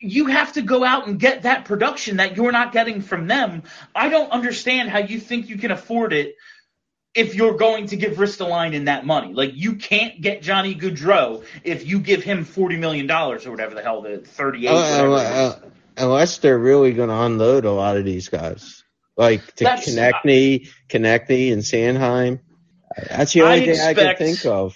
you 0.00 0.26
have 0.26 0.52
to 0.52 0.62
go 0.62 0.84
out 0.84 1.08
and 1.08 1.18
get 1.18 1.42
that 1.42 1.64
production 1.64 2.18
that 2.18 2.36
you're 2.36 2.52
not 2.52 2.72
getting 2.72 3.00
from 3.00 3.26
them. 3.26 3.64
I 3.94 4.08
don't 4.08 4.30
understand 4.30 4.90
how 4.90 4.98
you 4.98 5.18
think 5.18 5.48
you 5.48 5.58
can 5.58 5.70
afford 5.70 6.12
it 6.12 6.36
if 7.14 7.34
you're 7.34 7.56
going 7.56 7.86
to 7.88 7.96
give 7.96 8.16
Ristolainen 8.16 8.84
that 8.84 9.04
money. 9.04 9.32
Like 9.32 9.52
you 9.54 9.76
can't 9.76 10.20
get 10.20 10.42
Johnny 10.42 10.74
Gaudreau 10.74 11.44
if 11.64 11.86
you 11.86 11.98
give 11.98 12.22
him 12.22 12.44
forty 12.44 12.76
million 12.76 13.06
dollars 13.06 13.46
or 13.46 13.50
whatever 13.50 13.74
the 13.74 13.82
hell 13.82 14.02
the 14.02 14.18
thirty 14.18 14.66
eight. 14.66 14.70
Uh, 14.70 15.12
uh, 15.12 15.60
unless 15.96 16.38
they're 16.38 16.58
really 16.58 16.92
going 16.92 17.08
to 17.08 17.14
unload 17.14 17.64
a 17.64 17.72
lot 17.72 17.96
of 17.96 18.04
these 18.04 18.28
guys, 18.28 18.84
like 19.18 19.44
to 19.56 19.64
That's- 19.64 19.88
Konecny, 19.88 20.70
Konecny, 20.88 21.52
and 21.52 21.62
Sanheim. 21.62 22.40
That's 23.10 23.32
the 23.34 23.42
I 23.42 23.44
only 23.44 23.66
thing 23.66 23.80
I 23.80 23.94
can 23.94 24.16
think 24.16 24.46
of. 24.46 24.74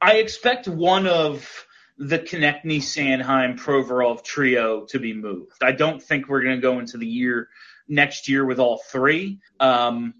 I 0.00 0.14
expect 0.14 0.66
one 0.66 1.06
of 1.06 1.66
the 1.98 2.18
Konecny, 2.18 2.78
Sanheim, 2.78 3.58
Provorov 3.58 4.24
trio 4.24 4.86
to 4.86 4.98
be 4.98 5.12
moved. 5.12 5.62
I 5.62 5.72
don't 5.72 6.02
think 6.02 6.28
we're 6.28 6.42
going 6.42 6.56
to 6.56 6.62
go 6.62 6.78
into 6.78 6.96
the 6.96 7.06
year 7.06 7.48
next 7.86 8.28
year 8.28 8.46
with 8.46 8.58
all 8.58 8.78
three. 8.78 9.40
Um, 9.58 10.14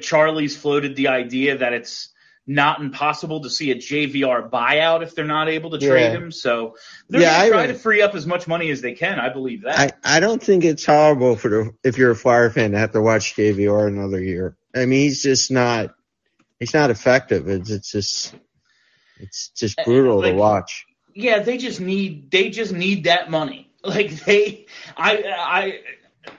Charlie's 0.00 0.56
floated 0.56 0.94
the 0.94 1.08
idea 1.08 1.58
that 1.58 1.72
it's 1.72 2.10
not 2.46 2.80
impossible 2.80 3.40
to 3.40 3.50
see 3.50 3.72
a 3.72 3.74
JVR 3.74 4.48
buyout 4.48 5.02
if 5.02 5.14
they're 5.14 5.24
not 5.24 5.48
able 5.48 5.70
to 5.70 5.78
trade 5.78 6.12
Yeah. 6.12 6.16
him. 6.16 6.30
So 6.32 6.76
they're 7.08 7.22
Yeah, 7.22 7.38
going 7.38 7.50
to 7.50 7.52
try 7.56 7.66
to 7.68 7.74
free 7.74 8.02
up 8.02 8.14
as 8.14 8.26
much 8.26 8.46
money 8.46 8.70
as 8.70 8.80
they 8.80 8.92
can. 8.92 9.18
I 9.18 9.30
believe 9.30 9.62
that. 9.62 9.98
I, 10.04 10.16
I 10.16 10.20
don't 10.20 10.42
think 10.42 10.64
it's 10.64 10.84
horrible 10.86 11.34
for 11.36 11.48
the 11.48 11.70
if 11.82 11.98
you're 11.98 12.12
a 12.12 12.16
Flyer 12.16 12.50
fan 12.50 12.70
to 12.72 12.78
have 12.78 12.92
to 12.92 13.00
watch 13.00 13.34
JVR 13.34 13.88
another 13.88 14.22
year. 14.22 14.56
I 14.74 14.80
mean, 14.86 15.00
he's 15.00 15.22
just 15.22 15.50
not 15.50 15.94
he's 16.60 16.72
not 16.74 16.90
effective. 16.90 17.48
It's 17.48 17.70
it's 17.70 17.90
just 17.90 18.34
it's 19.18 19.48
just 19.50 19.78
eh, 19.80 19.84
brutal 19.84 20.18
like- 20.20 20.32
to 20.32 20.36
watch. 20.36 20.86
yeah, 21.14 21.40
they 21.40 21.56
just 21.56 21.80
need 21.80 22.30
they 22.30 22.50
just 22.50 22.72
need 22.72 23.04
that 23.04 23.30
money. 23.30 23.64
Like 23.86 24.10
they, 24.24 24.66
I, 24.96 25.22
I, 25.38 25.80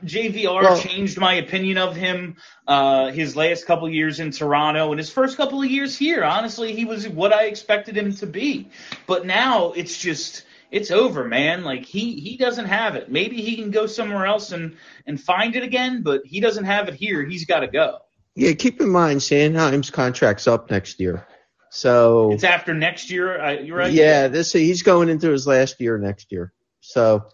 JVR 0.06 0.64
Well- 0.64 0.80
changed 0.80 1.18
my 1.18 1.36
opinion 1.36 1.78
of 1.78 1.96
him. 1.96 2.36
Uh, 2.68 3.12
his 3.12 3.36
last 3.36 3.66
couple 3.66 3.90
years 3.90 4.20
in 4.20 4.32
Toronto 4.32 4.92
and 4.92 5.00
his 5.00 5.10
first 5.10 5.38
couple 5.38 5.62
of 5.62 5.70
years 5.70 5.98
here, 5.98 6.24
honestly, 6.24 6.74
he 6.74 6.86
was 6.86 7.08
what 7.08 7.32
I 7.34 7.46
expected 7.46 7.98
him 7.98 8.14
to 8.16 8.28
be. 8.28 8.70
But 9.06 9.26
now 9.26 9.72
it's 9.72 9.98
just 9.98 10.44
it's 10.72 10.92
over, 10.92 11.24
man. 11.24 11.64
Like 11.64 11.86
he 11.86 12.20
he 12.20 12.38
doesn't 12.38 12.66
have 12.66 12.96
it. 12.96 13.10
Maybe 13.12 13.42
he 13.42 13.56
can 13.56 13.72
go 13.72 13.88
somewhere 13.88 14.26
else 14.26 14.52
and 14.52 14.76
and 15.06 15.20
find 15.20 15.56
it 15.56 15.64
again, 15.64 16.02
but 16.04 16.22
he 16.26 16.40
doesn't 16.40 16.66
have 16.66 16.88
it 16.88 16.94
here. 16.94 17.24
He's 17.24 17.46
got 17.46 17.62
to 17.62 17.68
go. 17.68 18.00
Yeah, 18.36 18.54
keep 18.54 18.80
in 18.82 18.90
mind 18.90 19.22
Sanheim's 19.22 19.90
contract's 19.90 20.48
up 20.48 20.70
next 20.70 21.00
year, 21.00 21.26
so 21.72 22.32
It's 22.34 22.44
after 22.44 22.74
next 22.74 23.10
year. 23.10 23.62
You're 23.62 23.78
right. 23.78 23.92
yeah, 23.92 24.28
this 24.28 24.52
he's 24.54 24.84
going 24.84 25.10
into 25.10 25.32
his 25.32 25.48
last 25.48 25.82
year 25.82 25.98
next 25.98 26.32
year. 26.32 26.54
So, 26.82 27.26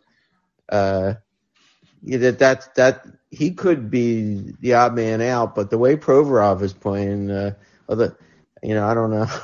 uh, 0.69 1.15
that 2.03 2.39
that 2.39 2.75
that 2.75 3.05
he 3.31 3.51
could 3.51 3.89
be 3.89 4.53
the 4.59 4.73
odd 4.75 4.93
man 4.95 5.21
out, 5.21 5.55
but 5.55 5.69
the 5.69 5.77
way 5.77 5.95
Provorov 5.95 6.61
is 6.61 6.73
playing, 6.73 7.31
uh, 7.31 7.53
other, 7.89 8.17
you 8.61 8.75
know, 8.75 8.87
I 8.87 8.93
don't 8.93 9.11
know. 9.11 9.27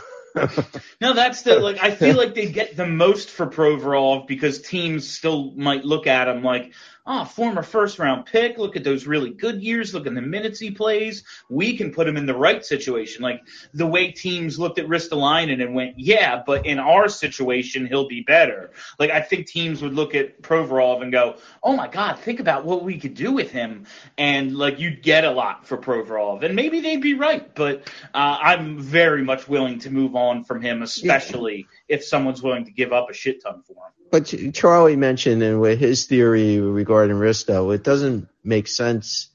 No, 1.02 1.14
that's 1.14 1.42
the 1.42 1.60
like. 1.60 1.84
I 1.84 1.92
feel 1.92 2.16
like 2.16 2.36
they 2.36 2.52
get 2.52 2.78
the 2.78 2.86
most 2.86 3.30
for 3.30 3.48
Provorov 3.48 4.28
because 4.28 4.62
teams 4.62 5.10
still 5.10 5.52
might 5.56 5.84
look 5.84 6.08
at 6.08 6.28
him 6.28 6.44
like, 6.44 6.74
oh, 7.10 7.26
former 7.26 7.64
first 7.64 7.98
round 7.98 8.28
pick. 8.28 8.58
Look 8.58 8.76
at 8.76 8.84
those 8.84 9.08
really 9.08 9.32
good 9.32 9.62
years. 9.62 9.94
Look 9.94 10.06
at 10.06 10.14
the 10.14 10.22
minutes 10.22 10.60
he 10.60 10.72
plays. 10.72 11.24
We 11.50 11.76
can 11.76 11.92
put 11.92 12.08
him 12.08 12.16
in 12.16 12.28
the 12.28 12.36
right 12.36 12.64
situation. 12.64 13.24
Like 13.24 13.42
the 13.74 13.88
way 13.88 14.12
teams 14.12 14.60
looked 14.60 14.78
at 14.78 14.86
Ristolainen 14.86 15.62
and 15.62 15.74
went, 15.74 16.00
yeah, 16.00 16.44
but 16.46 16.68
in 16.68 16.78
our 16.78 17.10
situation, 17.10 17.88
he'll 17.88 18.08
be 18.08 18.22
better. 18.22 18.72
Like 19.00 19.10
I 19.10 19.22
think 19.22 19.48
teams 19.48 19.82
would 19.82 19.96
look 19.96 20.14
at 20.14 20.42
Provorov 20.44 21.02
and 21.02 21.12
go, 21.12 21.38
oh 21.64 21.76
my 21.76 21.88
God, 21.88 22.20
think 22.20 22.40
about 22.40 22.64
what 22.64 22.84
we 22.84 23.00
could 23.00 23.16
do 23.16 23.32
with 23.32 23.52
him, 23.52 23.86
and 24.18 24.56
like 24.56 24.80
you'd 24.80 25.02
get 25.02 25.26
a 25.26 25.32
lot 25.32 25.66
for 25.66 25.78
Provorov, 25.78 26.44
and 26.44 26.56
maybe 26.56 26.82
they'd 26.82 27.02
be 27.02 27.16
right, 27.16 27.54
but 27.56 27.88
uh, 28.14 28.38
I'm 28.42 28.78
very 28.80 29.24
much 29.24 29.48
willing 29.48 29.80
to 29.80 29.90
move 29.90 30.16
on 30.16 30.44
from 30.44 30.62
him, 30.62 30.84
especially 30.84 31.68
if 31.90 32.04
someone's 32.04 32.42
willing 32.42 32.66
to 32.66 32.72
give 32.72 32.94
up 32.94 33.10
a 33.10 33.14
shit 33.14 33.44
ton 33.44 33.64
for 33.64 33.74
him. 33.74 33.92
But 34.12 34.54
Charlie 34.54 34.96
mentioned 34.96 35.44
and 35.44 35.60
with 35.60 35.80
his 35.80 36.06
theory 36.06 36.60
regarding 36.60 37.18
Risto, 37.18 37.74
it 37.74 37.84
doesn't 37.84 38.28
make 38.44 38.68
sense 38.68 39.30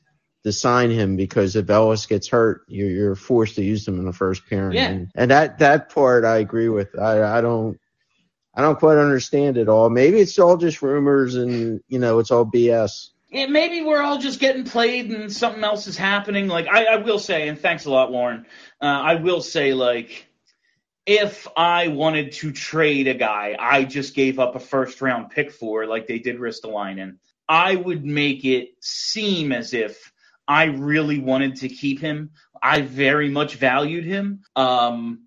to 0.45 0.53
sign 0.53 0.91
him 0.91 1.17
because 1.17 1.57
if 1.57 1.69
Ellis 1.69 2.07
gets 2.07 2.29
hurt, 2.29 2.63
you're, 2.69 2.91
you're 2.91 3.15
forced 3.15 3.57
to 3.57 3.65
use 3.65 3.87
him 3.87 3.99
in 3.99 4.05
the 4.05 4.13
first 4.13 4.49
pairing. 4.49 4.77
Yeah. 4.77 4.89
And, 4.89 5.11
and 5.15 5.31
that 5.31 5.59
that 5.59 5.91
part 5.91 6.25
I 6.25 6.39
agree 6.39 6.69
with. 6.69 6.99
I 6.99 7.39
I 7.39 7.41
don't 7.41 7.79
I 8.55 8.63
don't 8.63 8.79
quite 8.79 8.99
understand 8.99 9.57
it 9.57 9.69
all. 9.69 9.91
Maybe 9.91 10.21
it's 10.21 10.39
all 10.39 10.57
just 10.57 10.83
rumors 10.83 11.35
and 11.35 11.81
you 11.89 11.99
know 11.99 12.19
it's 12.19 12.31
all 12.31 12.47
BS. 12.47 13.11
Yeah, 13.31 13.47
maybe 13.47 13.83
we're 13.83 14.01
all 14.01 14.19
just 14.19 14.39
getting 14.39 14.63
played 14.63 15.11
and 15.11 15.33
something 15.33 15.65
else 15.65 15.89
is 15.89 15.97
happening. 15.97 16.47
Like 16.47 16.69
I, 16.69 16.85
I 16.85 16.97
will 16.99 17.19
say, 17.19 17.49
and 17.49 17.59
thanks 17.59 17.85
a 17.85 17.91
lot, 17.91 18.13
Warren. 18.13 18.47
Uh, 18.81 18.85
I 18.85 19.15
will 19.17 19.41
say, 19.41 19.75
like, 19.75 20.29
if 21.07 21.47
I 21.57 21.89
wanted 21.89 22.33
to 22.33 22.53
trade 22.53 23.09
a 23.09 23.15
guy 23.15 23.57
I 23.59 23.85
just 23.85 24.15
gave 24.15 24.39
up 24.39 24.57
a 24.57 24.61
first 24.61 25.03
round 25.03 25.31
pick 25.31 25.53
for, 25.53 25.87
like 25.87 26.07
they 26.07 26.19
did 26.19 26.39
Ristolainen, 26.39 27.17
I 27.49 27.77
would 27.77 28.05
make 28.05 28.45
it 28.45 28.71
seem 28.81 29.53
as 29.53 29.75
if 29.75 30.13
I 30.49 30.65
really 30.65 31.19
wanted 31.19 31.57
to 31.57 31.69
keep 31.69 32.01
him. 32.01 32.31
I 32.63 32.83
very 32.83 33.29
much 33.29 33.57
valued 33.57 34.05
him. 34.05 34.43
Um, 34.57 35.27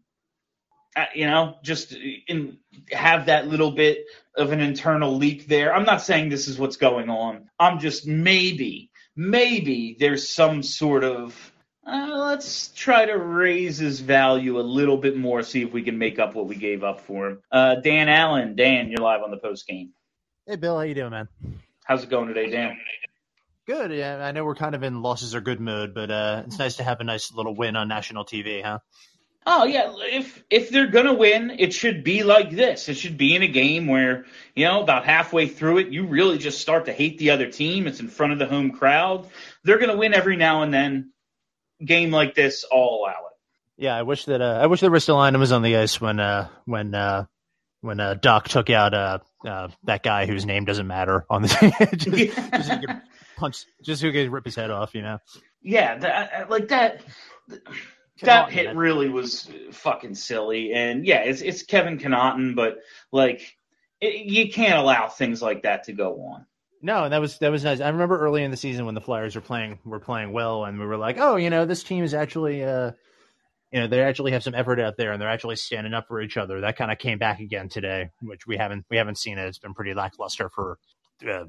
you 1.13 1.27
know, 1.27 1.57
just 1.63 1.95
in 2.27 2.57
have 2.91 3.27
that 3.27 3.47
little 3.47 3.71
bit 3.71 4.05
of 4.35 4.51
an 4.51 4.59
internal 4.59 5.15
leak 5.15 5.47
there. 5.47 5.73
I'm 5.73 5.85
not 5.85 6.01
saying 6.01 6.29
this 6.29 6.47
is 6.47 6.57
what's 6.57 6.77
going 6.77 7.09
on. 7.09 7.49
I'm 7.59 7.79
just 7.79 8.07
maybe, 8.07 8.89
maybe 9.15 9.95
there's 9.99 10.29
some 10.29 10.63
sort 10.63 11.03
of 11.03 11.53
uh, 11.87 12.15
let's 12.15 12.69
try 12.69 13.05
to 13.05 13.17
raise 13.17 13.77
his 13.77 14.01
value 14.01 14.59
a 14.59 14.61
little 14.61 14.97
bit 14.97 15.15
more, 15.15 15.41
see 15.41 15.63
if 15.63 15.71
we 15.71 15.83
can 15.83 15.97
make 15.97 16.19
up 16.19 16.35
what 16.35 16.47
we 16.47 16.55
gave 16.55 16.83
up 16.83 17.01
for 17.01 17.29
him. 17.29 17.41
Uh, 17.51 17.75
Dan 17.75 18.09
Allen, 18.09 18.55
Dan, 18.55 18.89
you're 18.89 18.99
live 18.99 19.23
on 19.23 19.31
the 19.31 19.37
post 19.37 19.65
game. 19.65 19.91
Hey 20.45 20.57
Bill, 20.57 20.75
how 20.75 20.83
you 20.83 20.93
doing, 20.93 21.11
man? 21.11 21.29
How's 21.83 22.03
it 22.03 22.09
going 22.09 22.27
today, 22.27 22.49
Dan? 22.49 22.77
Good. 23.65 23.91
Yeah, 23.91 24.17
I 24.17 24.31
know 24.31 24.45
we're 24.45 24.55
kind 24.55 24.75
of 24.75 24.83
in 24.83 25.01
losses 25.01 25.35
are 25.35 25.41
good 25.41 25.59
mood, 25.59 25.93
but 25.93 26.11
uh, 26.11 26.43
it's 26.45 26.59
nice 26.59 26.77
to 26.77 26.83
have 26.83 26.99
a 27.01 27.03
nice 27.03 27.33
little 27.33 27.53
win 27.55 27.75
on 27.75 27.87
national 27.87 28.25
TV, 28.25 28.63
huh? 28.63 28.79
Oh 29.45 29.63
yeah, 29.63 29.93
if 29.97 30.43
if 30.49 30.69
they're 30.69 30.87
gonna 30.87 31.13
win, 31.13 31.55
it 31.57 31.73
should 31.73 32.03
be 32.03 32.23
like 32.23 32.51
this. 32.51 32.89
It 32.89 32.95
should 32.95 33.17
be 33.17 33.33
in 33.33 33.43
a 33.43 33.47
game 33.47 33.87
where 33.87 34.25
you 34.55 34.65
know 34.65 34.81
about 34.81 35.05
halfway 35.05 35.47
through 35.47 35.77
it, 35.77 35.87
you 35.87 36.05
really 36.05 36.37
just 36.37 36.59
start 36.59 36.85
to 36.85 36.93
hate 36.93 37.17
the 37.17 37.29
other 37.29 37.49
team. 37.49 37.87
It's 37.87 38.01
in 38.01 38.09
front 38.09 38.33
of 38.33 38.39
the 38.39 38.45
home 38.45 38.71
crowd. 38.71 39.27
They're 39.63 39.79
gonna 39.79 39.95
win 39.95 40.13
every 40.13 40.35
now 40.35 40.63
and 40.63 40.73
then. 40.73 41.11
Game 41.83 42.11
like 42.11 42.35
this, 42.35 42.65
I'll 42.71 42.79
allow 42.79 43.09
it. 43.11 43.83
Yeah, 43.83 43.95
I 43.95 44.01
wish 44.01 44.25
that 44.25 44.41
uh, 44.41 44.59
I 44.61 44.65
wish 44.67 44.81
that 44.81 44.89
Ristolainen 44.89 45.37
was 45.37 45.51
on 45.51 45.61
the 45.61 45.77
ice 45.77 46.01
when 46.01 46.19
uh, 46.19 46.49
when 46.65 46.95
uh, 46.95 47.25
when 47.81 47.99
uh, 47.99 48.15
Doc 48.15 48.47
took 48.47 48.69
out 48.69 48.93
uh, 48.93 49.19
uh, 49.45 49.67
that 49.83 50.01
guy 50.01 50.25
whose 50.25 50.45
name 50.45 50.65
doesn't 50.65 50.87
matter 50.87 51.25
on 51.29 51.43
the 51.43 51.47
just, 51.95 52.35
just 52.51 52.67
so 52.67 52.77
could 52.79 53.01
punch, 53.37 53.65
just 53.83 54.01
so 54.01 54.11
could 54.11 54.31
rip 54.31 54.45
his 54.45 54.55
head 54.55 54.71
off, 54.71 54.95
you 54.95 55.03
know. 55.03 55.19
Yeah, 55.61 55.97
that, 55.99 56.49
like 56.49 56.69
that. 56.69 57.01
That 58.21 58.49
Connauton, 58.49 58.51
hit 58.51 58.75
really 58.75 59.09
was 59.09 59.47
fucking 59.71 60.15
silly, 60.15 60.73
and 60.73 61.05
yeah, 61.05 61.19
it's 61.19 61.41
it's 61.41 61.61
Kevin 61.61 61.99
Connauton, 61.99 62.55
but 62.55 62.79
like 63.11 63.55
it, 64.01 64.25
you 64.25 64.51
can't 64.51 64.79
allow 64.79 65.07
things 65.07 65.39
like 65.39 65.63
that 65.63 65.83
to 65.83 65.93
go 65.93 66.21
on. 66.23 66.45
No, 66.81 67.09
that 67.09 67.19
was 67.19 67.39
that 67.39 67.51
was 67.51 67.63
nice. 67.63 67.81
I 67.81 67.89
remember 67.89 68.19
early 68.19 68.43
in 68.43 68.51
the 68.51 68.57
season 68.57 68.85
when 68.85 68.95
the 68.95 69.01
Flyers 69.01 69.35
were 69.35 69.41
playing 69.41 69.79
were 69.83 69.99
playing 69.99 70.31
well, 70.31 70.65
and 70.65 70.79
we 70.79 70.85
were 70.85 70.97
like, 70.97 71.17
oh, 71.19 71.35
you 71.35 71.49
know, 71.49 71.65
this 71.65 71.83
team 71.83 72.03
is 72.03 72.13
actually 72.13 72.63
uh, 72.63 72.91
you 73.71 73.79
know 73.79 73.87
they 73.87 74.01
actually 74.01 74.31
have 74.31 74.43
some 74.43 74.55
effort 74.55 74.79
out 74.79 74.95
there 74.97 75.11
and 75.11 75.21
they're 75.21 75.29
actually 75.29 75.55
standing 75.55 75.93
up 75.93 76.07
for 76.07 76.21
each 76.21 76.37
other. 76.37 76.61
That 76.61 76.77
kind 76.77 76.91
of 76.91 76.97
came 76.99 77.17
back 77.17 77.39
again 77.39 77.69
today, 77.69 78.11
which 78.21 78.47
we 78.47 78.57
haven't 78.57 78.85
we 78.89 78.97
haven't 78.97 79.17
seen 79.17 79.37
it. 79.37 79.47
It's 79.47 79.59
been 79.59 79.73
pretty 79.73 79.93
lackluster 79.93 80.49
for 80.49 80.77
uh, 81.27 81.45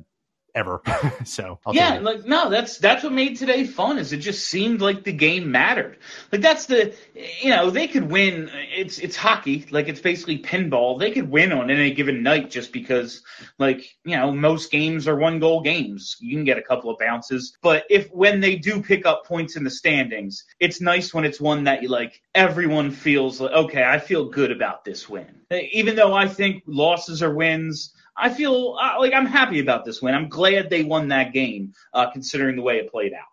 ever. 0.59 0.83
so 1.25 1.59
I'll 1.65 1.75
yeah, 1.75 1.99
like 2.01 2.27
no, 2.27 2.51
that's 2.51 2.79
that's 2.79 3.05
what 3.05 3.13
made 3.13 3.37
today 3.37 3.65
fun. 3.65 3.99
Is 3.99 4.13
it 4.13 4.19
just 4.19 4.47
seemed 4.47 4.81
like 4.81 5.05
the 5.05 5.13
game 5.13 5.51
mattered. 5.51 5.99
Like 6.33 6.41
that's 6.41 6.67
the 6.67 6.95
you 7.41 7.51
know 7.51 7.71
they 7.71 7.87
could 7.87 8.11
win. 8.11 8.51
It's 8.53 8.99
it's 8.99 9.17
hockey. 9.17 9.67
Like 9.71 9.89
it's 9.89 10.01
basically 10.01 10.41
pinball. 10.41 10.99
They 10.99 11.13
could 11.13 11.31
win 11.31 11.53
on 11.53 11.71
any 11.71 11.93
given 11.93 12.23
night 12.23 12.51
just 12.51 12.73
because 12.73 13.23
like 13.59 13.97
you 14.05 14.17
know 14.17 14.33
most 14.33 14.71
games 14.71 15.07
are 15.07 15.17
one 15.17 15.39
goal 15.39 15.63
games. 15.63 16.17
You 16.21 16.37
can 16.37 16.45
get 16.45 16.59
a 16.59 16.63
couple 16.63 16.91
of 16.91 16.99
bounces, 16.99 17.57
but 17.63 17.85
if 17.89 18.11
when 18.11 18.41
they 18.41 18.57
do 18.57 18.83
pick 18.83 19.07
up 19.07 19.25
points 19.25 19.57
in 19.57 19.65
the 19.65 19.71
standings, 19.71 20.45
it's 20.59 20.81
nice 20.81 21.15
when 21.15 21.25
it's 21.25 21.41
one 21.41 21.65
that 21.65 21.83
you 21.83 21.89
like. 21.89 22.21
Everyone 22.35 22.91
feels 22.91 23.41
like 23.41 23.53
okay, 23.53 23.85
I 23.85 23.99
feel 23.99 24.25
good 24.29 24.51
about 24.51 24.85
this 24.85 25.09
win. 25.09 25.41
Even 25.73 25.97
though 25.97 26.13
I 26.13 26.29
think 26.29 26.63
losses 26.67 27.23
are 27.23 27.33
wins 27.33 27.95
I 28.19 28.31
feel 28.31 28.77
uh, 28.81 28.99
like 28.99 29.13
I'm 29.13 29.27
happy 29.27 29.61
about 29.61 29.85
this 29.85 30.03
win. 30.03 30.15
I'm 30.15 30.29
glad 30.29 30.71
they 30.71 30.83
won 30.83 31.09
that 31.09 31.33
game, 31.33 31.73
uh, 31.93 32.11
considering 32.11 32.57
the 32.57 32.63
way 32.63 32.79
it 32.79 32.91
played 32.91 33.13
out. 33.13 33.29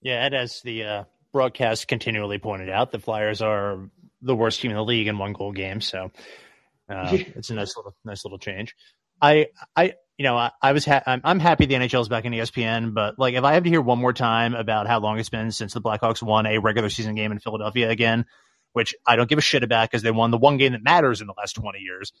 Yeah, 0.00 0.24
and 0.24 0.34
as 0.34 0.60
the 0.62 0.84
uh, 0.84 1.04
broadcast 1.32 1.88
continually 1.88 2.38
pointed 2.38 2.70
out, 2.70 2.92
the 2.92 2.98
Flyers 2.98 3.42
are 3.42 3.90
the 4.22 4.34
worst 4.34 4.60
team 4.60 4.70
in 4.70 4.76
the 4.76 4.84
league 4.84 5.06
in 5.06 5.18
one 5.18 5.32
goal 5.32 5.52
games. 5.52 5.86
So 5.86 6.10
uh, 6.88 7.10
yeah. 7.12 7.24
it's 7.36 7.50
a 7.50 7.54
nice 7.54 7.76
little, 7.76 7.94
nice 8.04 8.24
little 8.24 8.38
change. 8.38 8.74
I, 9.20 9.48
I, 9.76 9.94
you 10.18 10.24
know, 10.24 10.36
I, 10.36 10.50
I 10.62 10.72
was, 10.72 10.84
ha- 10.84 11.02
I'm, 11.06 11.20
I'm, 11.24 11.40
happy 11.40 11.66
the 11.66 11.74
NHL 11.74 12.00
is 12.00 12.08
back 12.08 12.24
in 12.24 12.32
ESPN, 12.32 12.94
but 12.94 13.18
like, 13.18 13.34
if 13.34 13.44
I 13.44 13.54
have 13.54 13.64
to 13.64 13.70
hear 13.70 13.80
one 13.80 13.98
more 13.98 14.12
time 14.12 14.54
about 14.54 14.86
how 14.86 15.00
long 15.00 15.18
it's 15.18 15.28
been 15.28 15.50
since 15.50 15.74
the 15.74 15.80
Blackhawks 15.80 16.22
won 16.22 16.46
a 16.46 16.58
regular 16.58 16.88
season 16.88 17.14
game 17.14 17.32
in 17.32 17.38
Philadelphia 17.38 17.90
again, 17.90 18.26
which 18.72 18.94
I 19.06 19.16
don't 19.16 19.28
give 19.28 19.38
a 19.38 19.42
shit 19.42 19.62
about 19.62 19.90
because 19.90 20.02
they 20.02 20.10
won 20.10 20.30
the 20.30 20.38
one 20.38 20.56
game 20.56 20.72
that 20.72 20.82
matters 20.82 21.20
in 21.20 21.26
the 21.26 21.34
last 21.36 21.54
20 21.54 21.78
years 21.78 22.12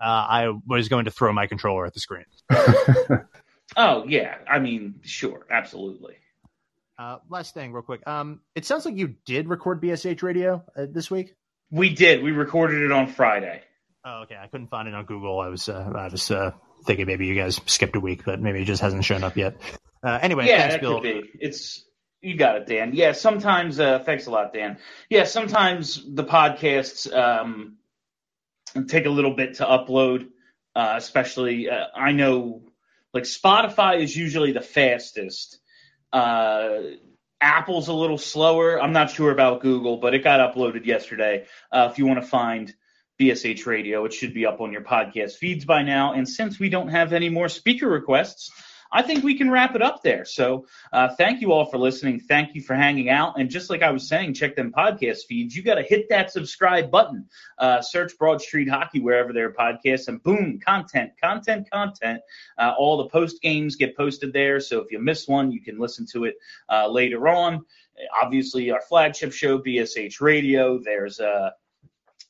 uh, 0.00 0.04
I 0.04 0.52
was 0.66 0.88
going 0.88 1.06
to 1.06 1.10
throw 1.10 1.32
my 1.32 1.46
controller 1.46 1.86
at 1.86 1.94
the 1.94 2.00
screen. 2.00 2.24
oh 3.76 4.04
yeah, 4.06 4.36
I 4.48 4.58
mean, 4.58 5.00
sure, 5.02 5.46
absolutely. 5.50 6.14
Uh, 6.98 7.18
last 7.28 7.54
thing, 7.54 7.72
real 7.72 7.82
quick. 7.82 8.06
Um, 8.06 8.40
it 8.54 8.64
sounds 8.64 8.84
like 8.84 8.96
you 8.96 9.16
did 9.26 9.48
record 9.48 9.82
BSH 9.82 10.22
Radio 10.22 10.64
uh, 10.76 10.86
this 10.90 11.10
week. 11.10 11.34
We 11.70 11.90
did. 11.90 12.22
We 12.22 12.30
recorded 12.30 12.82
it 12.82 12.92
on 12.92 13.08
Friday. 13.08 13.62
Oh, 14.04 14.22
okay. 14.22 14.36
I 14.40 14.46
couldn't 14.46 14.68
find 14.68 14.86
it 14.86 14.94
on 14.94 15.04
Google. 15.04 15.40
I 15.40 15.48
was, 15.48 15.68
uh, 15.68 15.92
I 15.94 16.08
was 16.08 16.30
uh, 16.30 16.52
thinking 16.84 17.06
maybe 17.06 17.26
you 17.26 17.34
guys 17.34 17.60
skipped 17.66 17.96
a 17.96 18.00
week, 18.00 18.24
but 18.24 18.40
maybe 18.40 18.62
it 18.62 18.64
just 18.64 18.80
hasn't 18.80 19.04
shown 19.04 19.24
up 19.24 19.36
yet. 19.36 19.56
Uh, 20.02 20.18
anyway, 20.22 20.46
yeah, 20.46 20.58
thanks, 20.58 20.74
that 20.74 20.80
Bill. 20.80 21.00
could 21.00 21.02
be. 21.02 21.30
It's 21.40 21.84
you 22.20 22.36
got 22.36 22.56
it, 22.56 22.66
Dan. 22.66 22.92
Yeah, 22.94 23.12
sometimes. 23.12 23.80
Uh, 23.80 23.98
thanks 23.98 24.26
a 24.26 24.30
lot, 24.30 24.52
Dan. 24.52 24.78
Yeah, 25.10 25.24
sometimes 25.24 26.02
the 26.08 26.24
podcasts 26.24 27.12
um, 27.12 27.76
take 28.84 29.06
a 29.06 29.10
little 29.10 29.34
bit 29.34 29.54
to 29.54 29.64
upload, 29.64 30.28
uh, 30.74 30.94
especially 30.96 31.68
uh, 31.70 31.86
I 31.94 32.12
know 32.12 32.62
like 33.14 33.24
Spotify 33.24 34.00
is 34.00 34.14
usually 34.16 34.52
the 34.52 34.60
fastest. 34.60 35.58
Uh, 36.12 36.78
Apple's 37.40 37.88
a 37.88 37.92
little 37.92 38.18
slower. 38.18 38.80
I'm 38.80 38.92
not 38.92 39.10
sure 39.10 39.30
about 39.30 39.60
Google, 39.60 39.98
but 39.98 40.14
it 40.14 40.24
got 40.24 40.54
uploaded 40.54 40.86
yesterday. 40.86 41.46
Uh, 41.70 41.88
if 41.90 41.98
you 41.98 42.06
want 42.06 42.20
to 42.20 42.26
find 42.26 42.74
BSH 43.20 43.66
Radio, 43.66 44.04
it 44.04 44.12
should 44.12 44.34
be 44.34 44.46
up 44.46 44.60
on 44.60 44.72
your 44.72 44.82
podcast 44.82 45.32
feeds 45.32 45.64
by 45.64 45.82
now. 45.82 46.12
And 46.12 46.28
since 46.28 46.58
we 46.58 46.68
don't 46.68 46.88
have 46.88 47.12
any 47.12 47.28
more 47.28 47.48
speaker 47.48 47.88
requests, 47.88 48.50
I 48.96 49.02
think 49.02 49.22
we 49.22 49.36
can 49.36 49.50
wrap 49.50 49.74
it 49.74 49.82
up 49.82 50.02
there. 50.02 50.24
So 50.24 50.66
uh, 50.90 51.14
thank 51.16 51.42
you 51.42 51.52
all 51.52 51.66
for 51.66 51.76
listening. 51.76 52.18
Thank 52.18 52.54
you 52.54 52.62
for 52.62 52.74
hanging 52.74 53.10
out. 53.10 53.38
And 53.38 53.50
just 53.50 53.68
like 53.68 53.82
I 53.82 53.90
was 53.90 54.08
saying, 54.08 54.32
check 54.32 54.56
them 54.56 54.72
podcast 54.72 55.26
feeds. 55.28 55.54
You 55.54 55.62
got 55.62 55.74
to 55.74 55.82
hit 55.82 56.08
that 56.08 56.30
subscribe 56.30 56.90
button. 56.90 57.28
Uh, 57.58 57.82
search 57.82 58.16
Broad 58.16 58.40
Street 58.40 58.70
Hockey 58.70 59.00
wherever 59.00 59.34
there 59.34 59.48
are 59.48 59.52
podcasts, 59.52 60.08
and 60.08 60.22
boom, 60.22 60.58
content, 60.64 61.10
content, 61.22 61.70
content. 61.70 62.22
Uh, 62.56 62.72
all 62.78 62.96
the 62.96 63.10
post 63.10 63.42
games 63.42 63.76
get 63.76 63.94
posted 63.94 64.32
there. 64.32 64.60
So 64.60 64.80
if 64.80 64.90
you 64.90 64.98
miss 64.98 65.28
one, 65.28 65.52
you 65.52 65.60
can 65.60 65.78
listen 65.78 66.06
to 66.12 66.24
it 66.24 66.36
uh, 66.70 66.88
later 66.88 67.28
on. 67.28 67.66
Obviously, 68.22 68.70
our 68.70 68.80
flagship 68.80 69.34
show, 69.34 69.58
BSH 69.58 70.22
Radio. 70.22 70.78
There's 70.78 71.20
a 71.20 71.52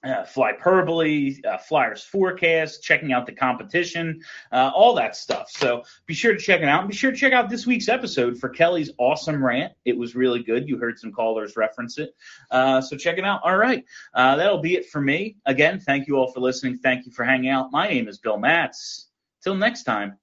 uh, 0.05 0.25
Flyperbole, 0.25 1.45
uh, 1.45 1.59
Flyers 1.59 2.03
forecast, 2.03 2.83
checking 2.83 3.13
out 3.13 3.27
the 3.27 3.33
competition, 3.33 4.21
uh, 4.53 4.71
all 4.75 4.95
that 4.95 5.17
stuff. 5.17 5.51
So 5.51 5.83
be 6.07 6.15
sure 6.15 6.33
to 6.33 6.39
check 6.39 6.61
it 6.61 6.69
out. 6.69 6.81
And 6.81 6.89
be 6.89 6.95
sure 6.95 7.11
to 7.11 7.17
check 7.17 7.33
out 7.33 7.51
this 7.51 7.67
week's 7.67 7.89
episode 7.89 8.39
for 8.39 8.49
Kelly's 8.49 8.91
awesome 8.99 9.45
rant. 9.45 9.73
It 9.85 9.97
was 9.97 10.15
really 10.15 10.43
good. 10.43 10.69
You 10.69 10.79
heard 10.79 10.99
some 10.99 11.13
callers 11.13 11.57
reference 11.57 11.99
it. 11.99 12.15
Uh, 12.51 12.81
so 12.81 12.97
check 12.97 13.19
it 13.19 13.25
out. 13.25 13.41
All 13.43 13.57
right. 13.57 13.85
Uh, 14.15 14.37
that'll 14.37 14.61
be 14.61 14.77
it 14.77 14.87
for 14.87 15.01
me. 15.01 15.37
Again, 15.47 15.81
thank 15.81 16.07
you 16.07 16.17
all 16.17 16.31
for 16.31 16.41
listening. 16.41 16.79
Thank 16.79 17.07
you 17.07 17.13
for 17.13 17.25
hanging 17.25 17.51
out. 17.51 17.73
My 17.73 17.89
name 17.89 18.09
is 18.09 18.19
Bill 18.19 18.39
Matz. 18.39 19.09
Till 19.43 19.55
next 19.55 19.85
time, 19.85 20.17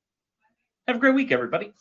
have 0.88 0.98
a 0.98 1.00
great 1.00 1.16
week, 1.16 1.32
everybody. 1.32 1.74